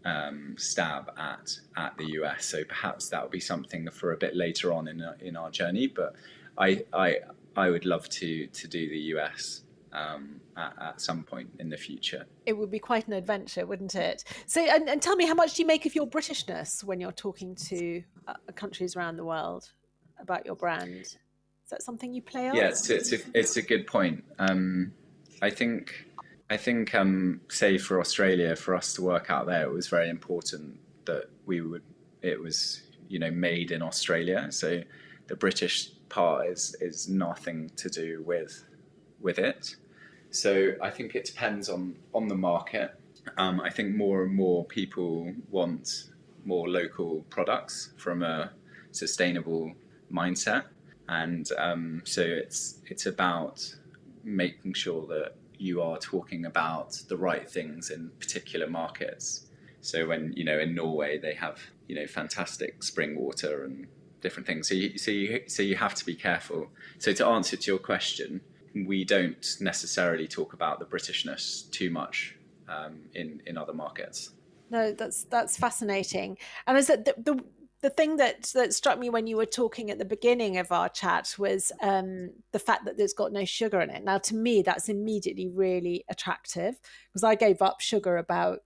um, 0.06 0.56
stab 0.58 1.12
at 1.18 1.52
at 1.78 1.98
the 1.98 2.06
US. 2.20 2.46
So 2.46 2.64
perhaps 2.64 3.10
that 3.10 3.22
will 3.22 3.30
be 3.30 3.40
something 3.40 3.90
for 3.92 4.12
a 4.14 4.18
bit 4.18 4.36
later 4.36 4.74
on 4.74 4.88
in 4.88 5.04
in 5.22 5.36
our 5.36 5.52
journey. 5.52 5.88
But 5.88 6.16
I 6.58 6.84
I 6.94 7.18
I 7.56 7.70
would 7.70 7.86
love 7.86 8.08
to 8.10 8.48
to 8.48 8.68
do 8.68 8.90
the 8.90 9.00
US. 9.16 9.62
Um, 9.94 10.42
at, 10.58 10.74
at, 10.82 11.00
some 11.00 11.24
point 11.24 11.50
in 11.58 11.70
the 11.70 11.78
future. 11.78 12.26
It 12.46 12.52
would 12.52 12.70
be 12.70 12.80
quite 12.80 13.08
an 13.08 13.14
adventure, 13.14 13.66
wouldn't 13.66 13.96
it? 13.96 14.26
So, 14.46 14.60
and, 14.62 14.90
and 14.90 15.02
tell 15.02 15.16
me, 15.16 15.26
how 15.26 15.36
much 15.36 15.54
do 15.54 15.62
you 15.62 15.68
make 15.68 15.86
of 15.86 15.96
your 15.96 16.06
Britishness 16.06 16.84
when 16.84 17.00
you're 17.00 17.14
talking 17.14 17.56
to 17.70 18.04
uh, 18.28 18.34
countries 18.56 18.98
around 18.98 19.16
the 19.16 19.24
world 19.24 19.72
about 20.20 20.46
your 20.46 20.56
brand? 20.58 20.90
Is 20.96 21.18
that 21.72 21.82
something 21.82 22.14
you 22.14 22.22
play 22.22 22.50
on? 22.50 22.58
Yeah, 22.58 22.68
it's, 22.68 22.90
it's, 22.90 23.14
a, 23.14 23.20
it's 23.34 23.56
a 23.56 23.62
good 23.62 23.88
point. 23.88 24.26
Um, 24.38 24.92
I 25.42 25.50
think 25.50 25.94
I 26.50 26.58
think, 26.58 26.94
um, 26.94 27.42
say 27.50 27.78
for 27.78 28.00
Australia, 28.00 28.56
for 28.56 28.76
us 28.76 28.94
to 28.94 29.02
work 29.02 29.30
out 29.30 29.48
there, 29.48 29.64
it 29.64 29.72
was 29.72 29.88
very 29.88 30.10
important 30.10 30.80
that 31.06 31.26
we 31.46 31.62
would. 31.62 31.82
It 32.22 32.40
was, 32.40 32.84
you 33.08 33.20
know, 33.20 33.32
made 33.32 33.72
in 33.72 33.82
Australia. 33.82 34.52
So 34.52 34.84
the 35.28 35.36
British 35.36 35.92
part 36.10 36.48
is 36.48 36.76
is 36.82 37.10
nothing 37.10 37.72
to 37.78 37.90
do 37.90 38.24
with 38.26 38.64
with 39.20 39.40
it. 39.40 39.76
So 40.30 40.74
I 40.82 40.92
think 40.92 41.16
it 41.16 41.26
depends 41.26 41.68
on 41.68 41.96
on 42.14 42.28
the 42.28 42.36
market. 42.36 43.00
Um, 43.38 43.60
I 43.60 43.72
think 43.72 43.96
more 43.96 44.24
and 44.24 44.34
more 44.34 44.66
people 44.66 45.34
want 45.50 46.12
more 46.46 46.70
local 46.70 47.26
products 47.32 47.94
from 47.98 48.22
a 48.22 48.52
sustainable 48.92 49.74
mindset, 50.12 50.66
and 51.10 51.50
um, 51.58 52.04
so 52.06 52.22
it's 52.22 52.82
it's 52.86 53.08
about 53.08 53.76
making 54.24 54.74
sure 54.74 55.08
that 55.08 55.36
you 55.60 55.82
are 55.82 55.98
talking 55.98 56.46
about 56.46 56.94
the 57.08 57.18
right 57.18 57.50
things 57.50 57.90
in 57.90 58.12
particular 58.20 58.68
markets. 58.68 59.48
So 59.82 60.08
when 60.08 60.34
you 60.36 60.44
know 60.44 60.60
in 60.60 60.74
Norway 60.74 61.18
they 61.18 61.34
have 61.36 61.60
you 61.88 61.96
know 61.96 62.08
fantastic 62.08 62.84
spring 62.84 63.16
water 63.16 63.64
and 63.66 63.88
different 64.22 64.48
things. 64.48 64.68
So 64.68 64.76
you, 64.76 64.98
so 64.98 65.12
you, 65.12 65.44
so 65.48 65.62
you 65.62 65.76
have 65.76 65.94
to 65.96 66.06
be 66.06 66.16
careful. 66.16 66.68
So 66.98 67.14
to 67.14 67.26
answer 67.28 67.56
to 67.58 67.72
your 67.72 67.78
question, 67.78 68.42
we 68.74 69.06
don't 69.06 69.46
necessarily 69.60 70.28
talk 70.28 70.54
about 70.54 70.80
the 70.80 70.86
Britishness 70.86 71.70
too 71.72 71.90
much 71.90 72.36
um, 72.68 73.02
in 73.14 73.42
in 73.46 73.58
other 73.58 73.74
markets. 73.74 74.32
No, 74.70 74.92
that's 74.92 75.26
that's 75.26 75.58
fascinating. 75.58 76.38
And 76.66 76.78
is 76.78 76.90
it 76.90 77.06
the, 77.06 77.14
the 77.18 77.44
the 77.86 77.92
thing 77.92 78.16
that 78.18 78.52
that 78.56 78.74
struck 78.74 78.98
me 78.98 79.12
when 79.12 79.28
you 79.28 79.38
were 79.38 79.46
talking 79.46 79.92
at 79.92 80.00
the 80.00 80.06
beginning 80.06 80.58
of 80.58 80.72
our 80.72 80.90
chat 80.90 81.36
was 81.38 81.72
um, 81.84 82.32
the 82.52 82.58
fact 82.58 82.84
that 82.86 82.98
there's 82.98 83.14
got 83.14 83.32
no 83.32 83.46
sugar 83.46 83.80
in 83.80 83.92
it. 83.92 84.04
Now, 84.04 84.18
to 84.18 84.36
me, 84.36 84.64
that's 84.64 84.90
immediately 84.90 85.50
really 85.50 86.04
attractive 86.10 86.80
because 87.14 87.24
I 87.24 87.36
gave 87.36 87.62
up 87.62 87.82
sugar 87.82 88.18
about 88.18 88.62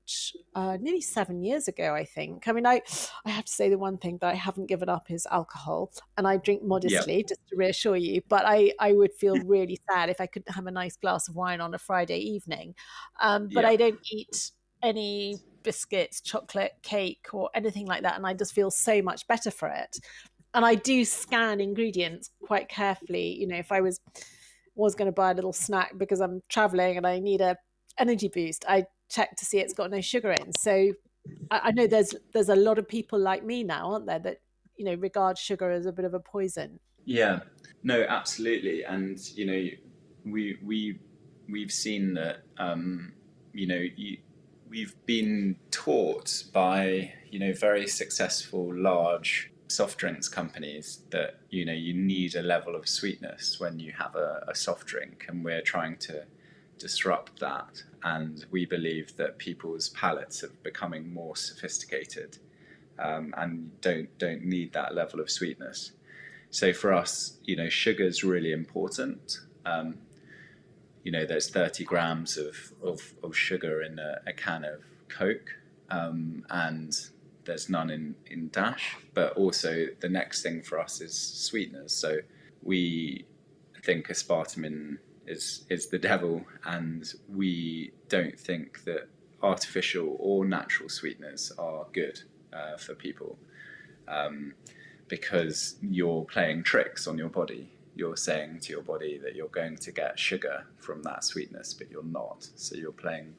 uh, 0.55 0.77
nearly 0.79 1.01
seven 1.01 1.43
years 1.43 1.67
ago. 1.67 1.93
I 1.93 2.05
think. 2.05 2.47
I 2.47 2.53
mean, 2.53 2.65
I 2.65 2.81
I 3.25 3.31
have 3.31 3.43
to 3.43 3.51
say 3.51 3.67
the 3.67 3.77
one 3.77 3.97
thing 3.97 4.19
that 4.21 4.29
I 4.29 4.35
haven't 4.35 4.67
given 4.67 4.87
up 4.87 5.11
is 5.11 5.27
alcohol, 5.29 5.91
and 6.17 6.25
I 6.25 6.37
drink 6.37 6.63
modestly, 6.63 7.25
just 7.27 7.45
to 7.49 7.57
reassure 7.57 7.97
you. 7.97 8.21
But 8.29 8.43
I 8.45 8.71
I 8.79 8.93
would 8.93 9.11
feel 9.11 9.35
really 9.45 9.81
sad 9.91 10.09
if 10.09 10.21
I 10.21 10.27
couldn't 10.27 10.55
have 10.55 10.67
a 10.67 10.71
nice 10.71 10.95
glass 10.95 11.27
of 11.27 11.35
wine 11.35 11.59
on 11.59 11.73
a 11.73 11.77
Friday 11.77 12.19
evening. 12.19 12.73
Um, 13.19 13.49
but. 13.53 13.65
I 13.65 13.75
don't 13.75 13.99
eat 14.11 14.51
any 14.81 15.39
biscuits, 15.63 16.21
chocolate, 16.21 16.73
cake, 16.81 17.27
or 17.33 17.49
anything 17.53 17.85
like 17.85 18.03
that. 18.03 18.15
And 18.15 18.25
I 18.25 18.33
just 18.33 18.53
feel 18.53 18.71
so 18.71 19.01
much 19.01 19.27
better 19.27 19.51
for 19.51 19.69
it. 19.69 19.97
And 20.53 20.65
I 20.65 20.75
do 20.75 21.05
scan 21.05 21.61
ingredients 21.61 22.31
quite 22.43 22.69
carefully. 22.69 23.35
You 23.39 23.47
know, 23.47 23.57
if 23.57 23.71
I 23.71 23.81
was 23.81 23.99
was 24.75 24.95
going 24.95 25.07
to 25.07 25.11
buy 25.11 25.31
a 25.31 25.33
little 25.33 25.53
snack 25.53 25.97
because 25.97 26.21
I'm 26.21 26.41
traveling 26.47 26.95
and 26.95 27.05
I 27.05 27.19
need 27.19 27.41
a 27.41 27.57
energy 27.97 28.29
boost, 28.29 28.65
I 28.67 28.85
check 29.09 29.35
to 29.35 29.45
see 29.45 29.59
it's 29.59 29.73
got 29.73 29.91
no 29.91 30.01
sugar 30.01 30.31
in. 30.31 30.53
So 30.53 30.93
I, 31.51 31.59
I 31.65 31.71
know 31.71 31.87
there's 31.87 32.15
there's 32.33 32.49
a 32.49 32.55
lot 32.55 32.79
of 32.79 32.87
people 32.87 33.19
like 33.19 33.43
me 33.43 33.63
now, 33.63 33.91
aren't 33.91 34.05
there, 34.05 34.19
that 34.19 34.41
you 34.77 34.85
know 34.85 34.95
regard 34.95 35.37
sugar 35.37 35.69
as 35.71 35.85
a 35.85 35.91
bit 35.91 36.05
of 36.05 36.13
a 36.13 36.19
poison. 36.19 36.79
Yeah, 37.05 37.39
no, 37.83 38.05
absolutely, 38.07 38.83
and 38.83 39.19
you 39.35 39.45
know, 39.45 39.69
we 40.25 40.57
we 40.63 40.99
we've 41.49 41.71
seen 41.71 42.13
that 42.15 42.43
um, 42.57 43.13
you 43.53 43.67
know 43.67 43.83
you, 43.95 44.17
we've 44.69 44.95
been 45.05 45.55
taught 45.71 46.43
by 46.53 47.13
you 47.29 47.39
know 47.39 47.53
very 47.53 47.87
successful 47.87 48.73
large 48.73 49.51
soft 49.67 49.97
drinks 49.97 50.27
companies 50.27 51.03
that 51.11 51.39
you 51.49 51.65
know 51.65 51.73
you 51.73 51.93
need 51.93 52.35
a 52.35 52.41
level 52.41 52.75
of 52.75 52.87
sweetness 52.87 53.59
when 53.59 53.79
you 53.79 53.91
have 53.91 54.15
a, 54.15 54.43
a 54.47 54.55
soft 54.55 54.87
drink 54.87 55.25
and 55.27 55.43
we're 55.43 55.61
trying 55.61 55.97
to 55.97 56.23
disrupt 56.77 57.39
that. 57.39 57.83
And 58.03 58.45
we 58.49 58.65
believe 58.65 59.15
that 59.17 59.37
people's 59.37 59.89
palates 59.89 60.43
are 60.43 60.51
becoming 60.63 61.13
more 61.13 61.35
sophisticated 61.35 62.37
um, 62.97 63.33
and 63.37 63.79
don't 63.81 64.17
don't 64.17 64.43
need 64.43 64.73
that 64.73 64.95
level 64.95 65.19
of 65.19 65.29
sweetness. 65.29 65.91
So 66.49 66.73
for 66.73 66.93
us 66.93 67.37
you 67.43 67.55
know 67.55 67.69
sugar 67.69 68.05
is 68.05 68.23
really 68.23 68.51
important 68.51 69.39
um, 69.65 69.95
you 71.03 71.11
know, 71.11 71.25
there's 71.25 71.49
30 71.49 71.83
grams 71.85 72.37
of, 72.37 72.73
of, 72.83 73.13
of 73.23 73.35
sugar 73.35 73.81
in 73.81 73.99
a, 73.99 74.19
a, 74.27 74.33
can 74.33 74.65
of 74.65 74.81
Coke, 75.07 75.55
um, 75.89 76.45
and 76.49 76.93
there's 77.45 77.69
none 77.69 77.89
in, 77.89 78.15
in 78.27 78.49
Dash. 78.49 78.97
But 79.13 79.33
also, 79.33 79.87
the 79.99 80.09
next 80.09 80.41
thing 80.41 80.61
for 80.61 80.79
us 80.79 81.01
is 81.01 81.17
sweeteners. 81.17 81.93
So 81.93 82.19
we 82.61 83.25
think 83.83 84.07
aspartame 84.07 84.97
is, 85.25 85.65
is 85.69 85.87
the 85.87 85.99
devil, 85.99 86.45
and 86.65 87.11
we 87.29 87.91
don't 88.09 88.39
think 88.39 88.83
that 88.83 89.07
artificial 89.41 90.17
or 90.19 90.45
natural 90.45 90.89
sweeteners 90.89 91.51
are 91.57 91.85
good 91.93 92.21
uh, 92.51 92.77
for 92.77 92.93
people 92.93 93.37
um, 94.07 94.53
because 95.07 95.75
you're 95.81 96.25
playing 96.25 96.63
tricks 96.63 97.07
on 97.07 97.17
your 97.17 97.29
body 97.29 97.71
you're 97.99 98.15
saying 98.15 98.61
to 98.61 98.71
your 98.71 98.81
body 98.81 99.19
that 99.21 99.35
you're 99.35 99.49
going 99.49 99.75
to 99.75 99.91
get 99.91 100.17
sugar 100.17 100.65
from 100.77 101.03
that 101.03 101.23
sweetness, 101.23 101.73
but 101.73 101.91
you're 101.91 102.01
not. 102.01 102.47
So 102.55 102.75
you're 102.75 102.93
playing 102.93 103.35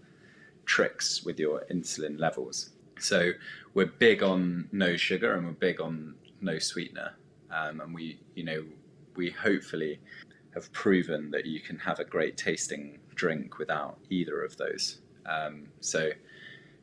tricks 0.67 1.25
with 1.25 1.41
your 1.41 1.65
insulin 1.71 2.21
levels. 2.21 2.71
So 2.99 3.33
we're 3.73 3.87
big 3.87 4.23
on 4.23 4.69
no 4.71 4.97
sugar 4.97 5.35
and 5.35 5.47
we're 5.47 5.53
big 5.53 5.81
on 5.81 6.15
no 6.43 6.59
sweetener. 6.59 7.15
Um, 7.51 7.81
and 7.81 7.95
we, 7.95 8.21
you 8.35 8.45
know, 8.45 8.63
we 9.17 9.31
hopefully 9.31 9.99
have 10.55 10.71
proven 10.73 11.31
that 11.31 11.47
you 11.47 11.61
can 11.61 11.79
have 11.79 11.99
a 11.99 12.05
great 12.05 12.37
tasting 12.37 12.99
drink 13.15 13.59
without 13.59 13.99
either 14.11 14.43
of 14.43 14.59
those. 14.59 14.99
Um, 15.25 15.69
so 15.81 16.11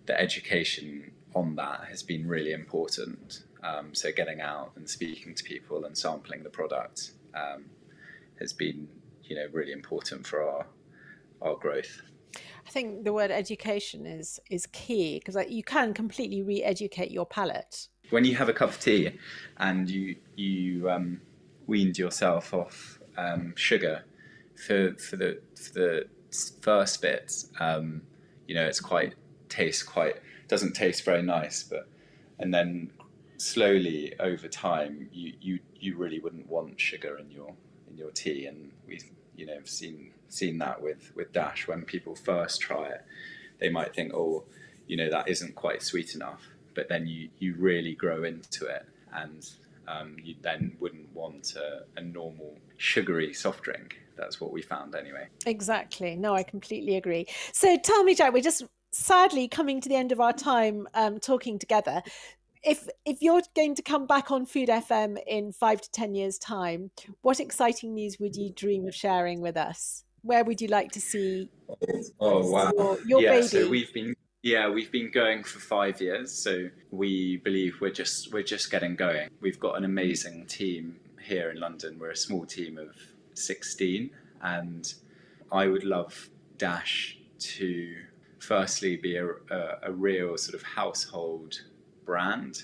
the 0.08 0.20
education 0.20 1.12
on 1.36 1.56
that 1.58 1.82
has 1.90 2.02
been 2.02 2.28
really 2.28 2.54
important. 2.54 3.44
Um, 3.64 3.94
so 3.94 4.12
getting 4.12 4.42
out 4.42 4.72
and 4.76 4.90
speaking 4.90 5.36
to 5.36 5.44
people 5.44 5.86
and 5.86 5.96
sampling 5.96 6.42
the 6.44 6.50
product 6.50 7.12
um, 7.38 7.66
has 8.40 8.54
been, 8.54 8.88
you 9.24 9.36
know, 9.36 9.48
really 9.52 9.72
important 9.72 10.26
for 10.26 10.42
our 10.42 10.66
our 11.42 11.56
growth. 11.56 12.02
I 12.36 12.70
think 12.70 13.06
the 13.06 13.14
word 13.14 13.32
education 13.32 14.06
is 14.06 14.40
is 14.50 14.66
key 14.68 15.20
because 15.20 15.36
like, 15.36 15.52
you 15.52 15.64
can 15.64 15.94
completely 15.94 16.42
re-educate 16.42 17.12
your 17.12 17.26
palate. 17.26 17.88
When 18.10 18.26
you 18.26 18.36
have 18.36 18.50
a 18.50 18.54
cup 18.54 18.70
of 18.70 18.80
tea 18.80 19.12
and 19.58 19.90
you 19.90 20.16
you 20.36 20.90
um, 20.90 21.22
weaned 21.68 21.98
yourself 21.98 22.54
off 22.54 23.00
um, 23.18 23.54
sugar 23.56 24.04
for 24.56 24.94
for 24.96 25.16
the 25.16 25.40
for 25.56 25.74
the 25.74 26.08
first 26.62 27.02
bit, 27.02 27.34
um, 27.60 28.02
you 28.48 28.56
know, 28.56 28.66
it's 28.66 28.80
quite 28.80 29.14
tastes 29.50 29.84
quite 29.84 30.16
doesn't 30.48 30.74
taste 30.74 31.04
very 31.04 31.22
nice, 31.22 31.64
but 31.64 31.88
and 32.40 32.54
then 32.54 32.92
slowly 33.38 34.14
over 34.20 34.48
time, 34.48 35.10
you, 35.12 35.34
you 35.42 35.60
you 35.80 35.96
really 35.98 36.20
wouldn't 36.20 36.48
want 36.48 36.80
sugar 36.80 37.18
in 37.18 37.32
your 37.32 37.54
in 37.90 37.98
your 37.98 38.12
tea, 38.12 38.46
and 38.46 38.72
we 38.88 39.00
you 39.36 39.46
know 39.46 39.56
have 39.56 39.70
seen 39.70 40.12
seen 40.30 40.58
that 40.60 40.82
with 40.82 41.12
with 41.16 41.32
Dash 41.34 41.68
when 41.68 41.84
people 41.84 42.16
first 42.16 42.62
try 42.62 42.88
it, 42.88 43.06
they 43.60 43.70
might 43.70 43.96
think, 43.96 44.14
oh, 44.14 44.44
you 44.88 44.98
know 44.98 45.10
that 45.10 45.28
isn't 45.28 45.56
quite 45.56 45.82
sweet 45.82 46.16
enough, 46.16 46.42
but 46.76 46.90
then 46.90 47.08
you 47.08 47.30
you 47.40 47.56
really 47.58 47.94
grow 47.94 48.24
into 48.24 48.66
it, 48.66 48.86
and 49.14 49.50
um, 49.88 50.18
you 50.24 50.36
then 50.42 50.76
wouldn't 50.80 51.14
want 51.14 51.56
a, 51.56 51.86
a 52.00 52.02
normal 52.02 52.58
sugary 52.78 53.34
soft 53.34 53.64
drink. 53.64 54.00
That's 54.18 54.42
what 54.42 54.52
we 54.52 54.62
found 54.62 54.96
anyway. 54.96 55.28
Exactly. 55.46 56.16
No, 56.16 56.34
I 56.34 56.44
completely 56.44 56.96
agree. 56.96 57.28
So 57.54 57.78
tell 57.78 58.04
me, 58.04 58.16
Jack, 58.16 58.34
we're 58.34 58.42
just 58.42 58.64
sadly 58.92 59.48
coming 59.48 59.80
to 59.82 59.90
the 59.90 59.96
end 59.96 60.12
of 60.12 60.20
our 60.20 60.34
time 60.34 60.88
um, 60.96 61.20
talking 61.20 61.60
together 61.60 62.02
if 62.68 62.90
if 63.06 63.22
you're 63.22 63.42
going 63.56 63.76
to 63.76 63.82
come 63.82 64.06
back 64.06 64.30
on 64.30 64.46
Food 64.46 64.68
FM 64.68 65.18
in 65.26 65.54
five 65.54 65.82
to 65.82 65.90
ten 65.92 66.14
years' 66.14 66.38
time, 66.38 66.92
what 67.22 67.40
exciting 67.40 67.94
news 67.94 68.18
would 68.20 68.36
you 68.36 68.52
dream 68.54 68.86
of 68.88 68.94
sharing 68.94 69.42
with 69.42 69.56
us? 69.56 70.04
Where 70.22 70.44
would 70.44 70.60
you 70.60 70.68
like 70.68 70.92
to 70.92 71.02
see? 71.02 71.50
Oh 72.20 72.52
wow! 72.52 72.72
Your, 72.76 73.00
your 73.06 73.22
yeah, 73.22 73.32
baby? 73.32 73.48
so 73.48 73.70
we've 73.70 73.94
been 73.94 74.16
yeah 74.44 74.70
we've 74.70 74.92
been 74.92 75.10
going 75.12 75.44
for 75.44 75.60
five 75.60 76.02
years. 76.02 76.32
So 76.32 76.70
we 76.92 77.38
believe 77.38 77.78
we're 77.80 77.92
just 77.92 78.34
we're 78.34 78.44
just 78.44 78.70
getting 78.70 78.96
going. 78.96 79.30
We've 79.40 79.60
got 79.60 79.78
an 79.78 79.86
amazing 79.86 80.46
team 80.48 80.98
here 81.22 81.50
in 81.50 81.60
London. 81.60 81.98
We're 81.98 82.12
a 82.12 82.18
small 82.18 82.46
team 82.46 82.78
of 82.78 82.96
sixteen, 83.34 84.10
and 84.42 84.94
I 85.52 85.68
would 85.68 85.86
love 85.86 86.30
Dash 86.58 87.18
to 87.40 87.96
firstly 88.40 88.98
be 88.98 89.16
a, 89.16 89.26
a, 89.26 89.80
a 89.84 89.92
real 89.92 90.38
sort 90.38 90.56
of 90.56 90.64
household 90.64 91.62
brand 92.08 92.64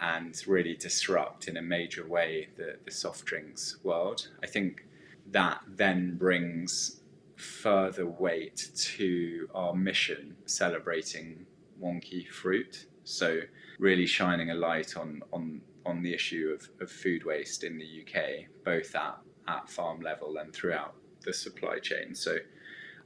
and 0.00 0.42
really 0.46 0.74
disrupt 0.74 1.46
in 1.46 1.56
a 1.56 1.62
major 1.62 2.06
way 2.06 2.48
the, 2.56 2.76
the 2.84 2.90
soft 2.90 3.24
drinks 3.24 3.76
world. 3.84 4.28
I 4.42 4.46
think 4.46 4.86
that 5.30 5.60
then 5.68 6.16
brings 6.16 7.00
further 7.36 8.06
weight 8.06 8.70
to 8.74 9.48
our 9.54 9.74
mission 9.74 10.36
celebrating 10.46 11.46
wonky 11.80 12.26
fruit. 12.26 12.86
So 13.04 13.40
really 13.78 14.06
shining 14.06 14.50
a 14.50 14.54
light 14.54 14.96
on 14.96 15.22
on 15.32 15.60
on 15.86 16.02
the 16.02 16.12
issue 16.12 16.54
of, 16.54 16.68
of 16.82 16.90
food 16.90 17.24
waste 17.24 17.64
in 17.64 17.78
the 17.78 18.02
UK, 18.02 18.46
both 18.64 18.94
at, 18.94 19.18
at 19.46 19.70
farm 19.70 20.00
level 20.00 20.36
and 20.36 20.52
throughout 20.52 20.94
the 21.24 21.32
supply 21.32 21.78
chain. 21.78 22.14
So 22.14 22.36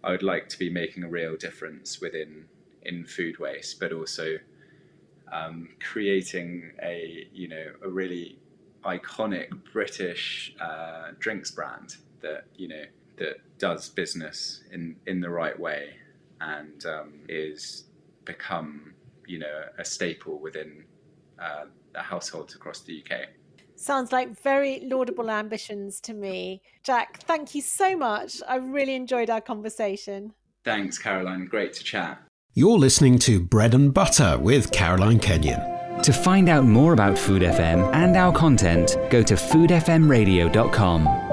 I 0.02 0.10
would 0.10 0.24
like 0.24 0.48
to 0.48 0.58
be 0.58 0.68
making 0.68 1.04
a 1.04 1.08
real 1.08 1.36
difference 1.36 2.00
within 2.00 2.46
in 2.82 3.04
food 3.04 3.38
waste, 3.38 3.78
but 3.78 3.92
also 3.92 4.38
um, 5.32 5.70
creating 5.80 6.72
a 6.82 7.26
you 7.32 7.48
know 7.48 7.72
a 7.84 7.88
really 7.88 8.38
iconic 8.84 9.48
British 9.72 10.54
uh, 10.60 11.12
drinks 11.18 11.50
brand 11.50 11.96
that 12.20 12.44
you 12.54 12.68
know 12.68 12.84
that 13.16 13.36
does 13.58 13.88
business 13.88 14.62
in 14.72 14.96
in 15.06 15.20
the 15.20 15.30
right 15.30 15.58
way 15.58 15.96
and 16.40 16.84
um, 16.86 17.12
is 17.28 17.84
become 18.24 18.94
you 19.26 19.38
know 19.38 19.62
a 19.78 19.84
staple 19.84 20.38
within 20.38 20.84
uh, 21.38 21.64
households 21.94 22.54
across 22.54 22.80
the 22.80 23.02
UK. 23.02 23.28
Sounds 23.74 24.12
like 24.12 24.40
very 24.40 24.80
laudable 24.84 25.28
ambitions 25.30 26.00
to 26.02 26.14
me. 26.14 26.62
Jack, 26.84 27.20
thank 27.24 27.54
you 27.54 27.62
so 27.62 27.96
much. 27.96 28.40
I 28.46 28.56
really 28.56 28.94
enjoyed 28.94 29.28
our 29.28 29.40
conversation. 29.40 30.34
Thanks, 30.64 30.98
Caroline. 30.98 31.46
Great 31.46 31.72
to 31.74 31.82
chat. 31.82 32.22
You're 32.54 32.78
listening 32.78 33.18
to 33.20 33.40
Bread 33.40 33.72
and 33.72 33.94
Butter 33.94 34.36
with 34.38 34.72
Caroline 34.72 35.18
Kenyon. 35.18 35.58
To 36.02 36.12
find 36.12 36.50
out 36.50 36.66
more 36.66 36.92
about 36.92 37.16
Food 37.18 37.40
FM 37.40 37.90
and 37.94 38.14
our 38.14 38.30
content, 38.30 38.94
go 39.08 39.22
to 39.22 39.32
foodfmradio.com. 39.36 41.31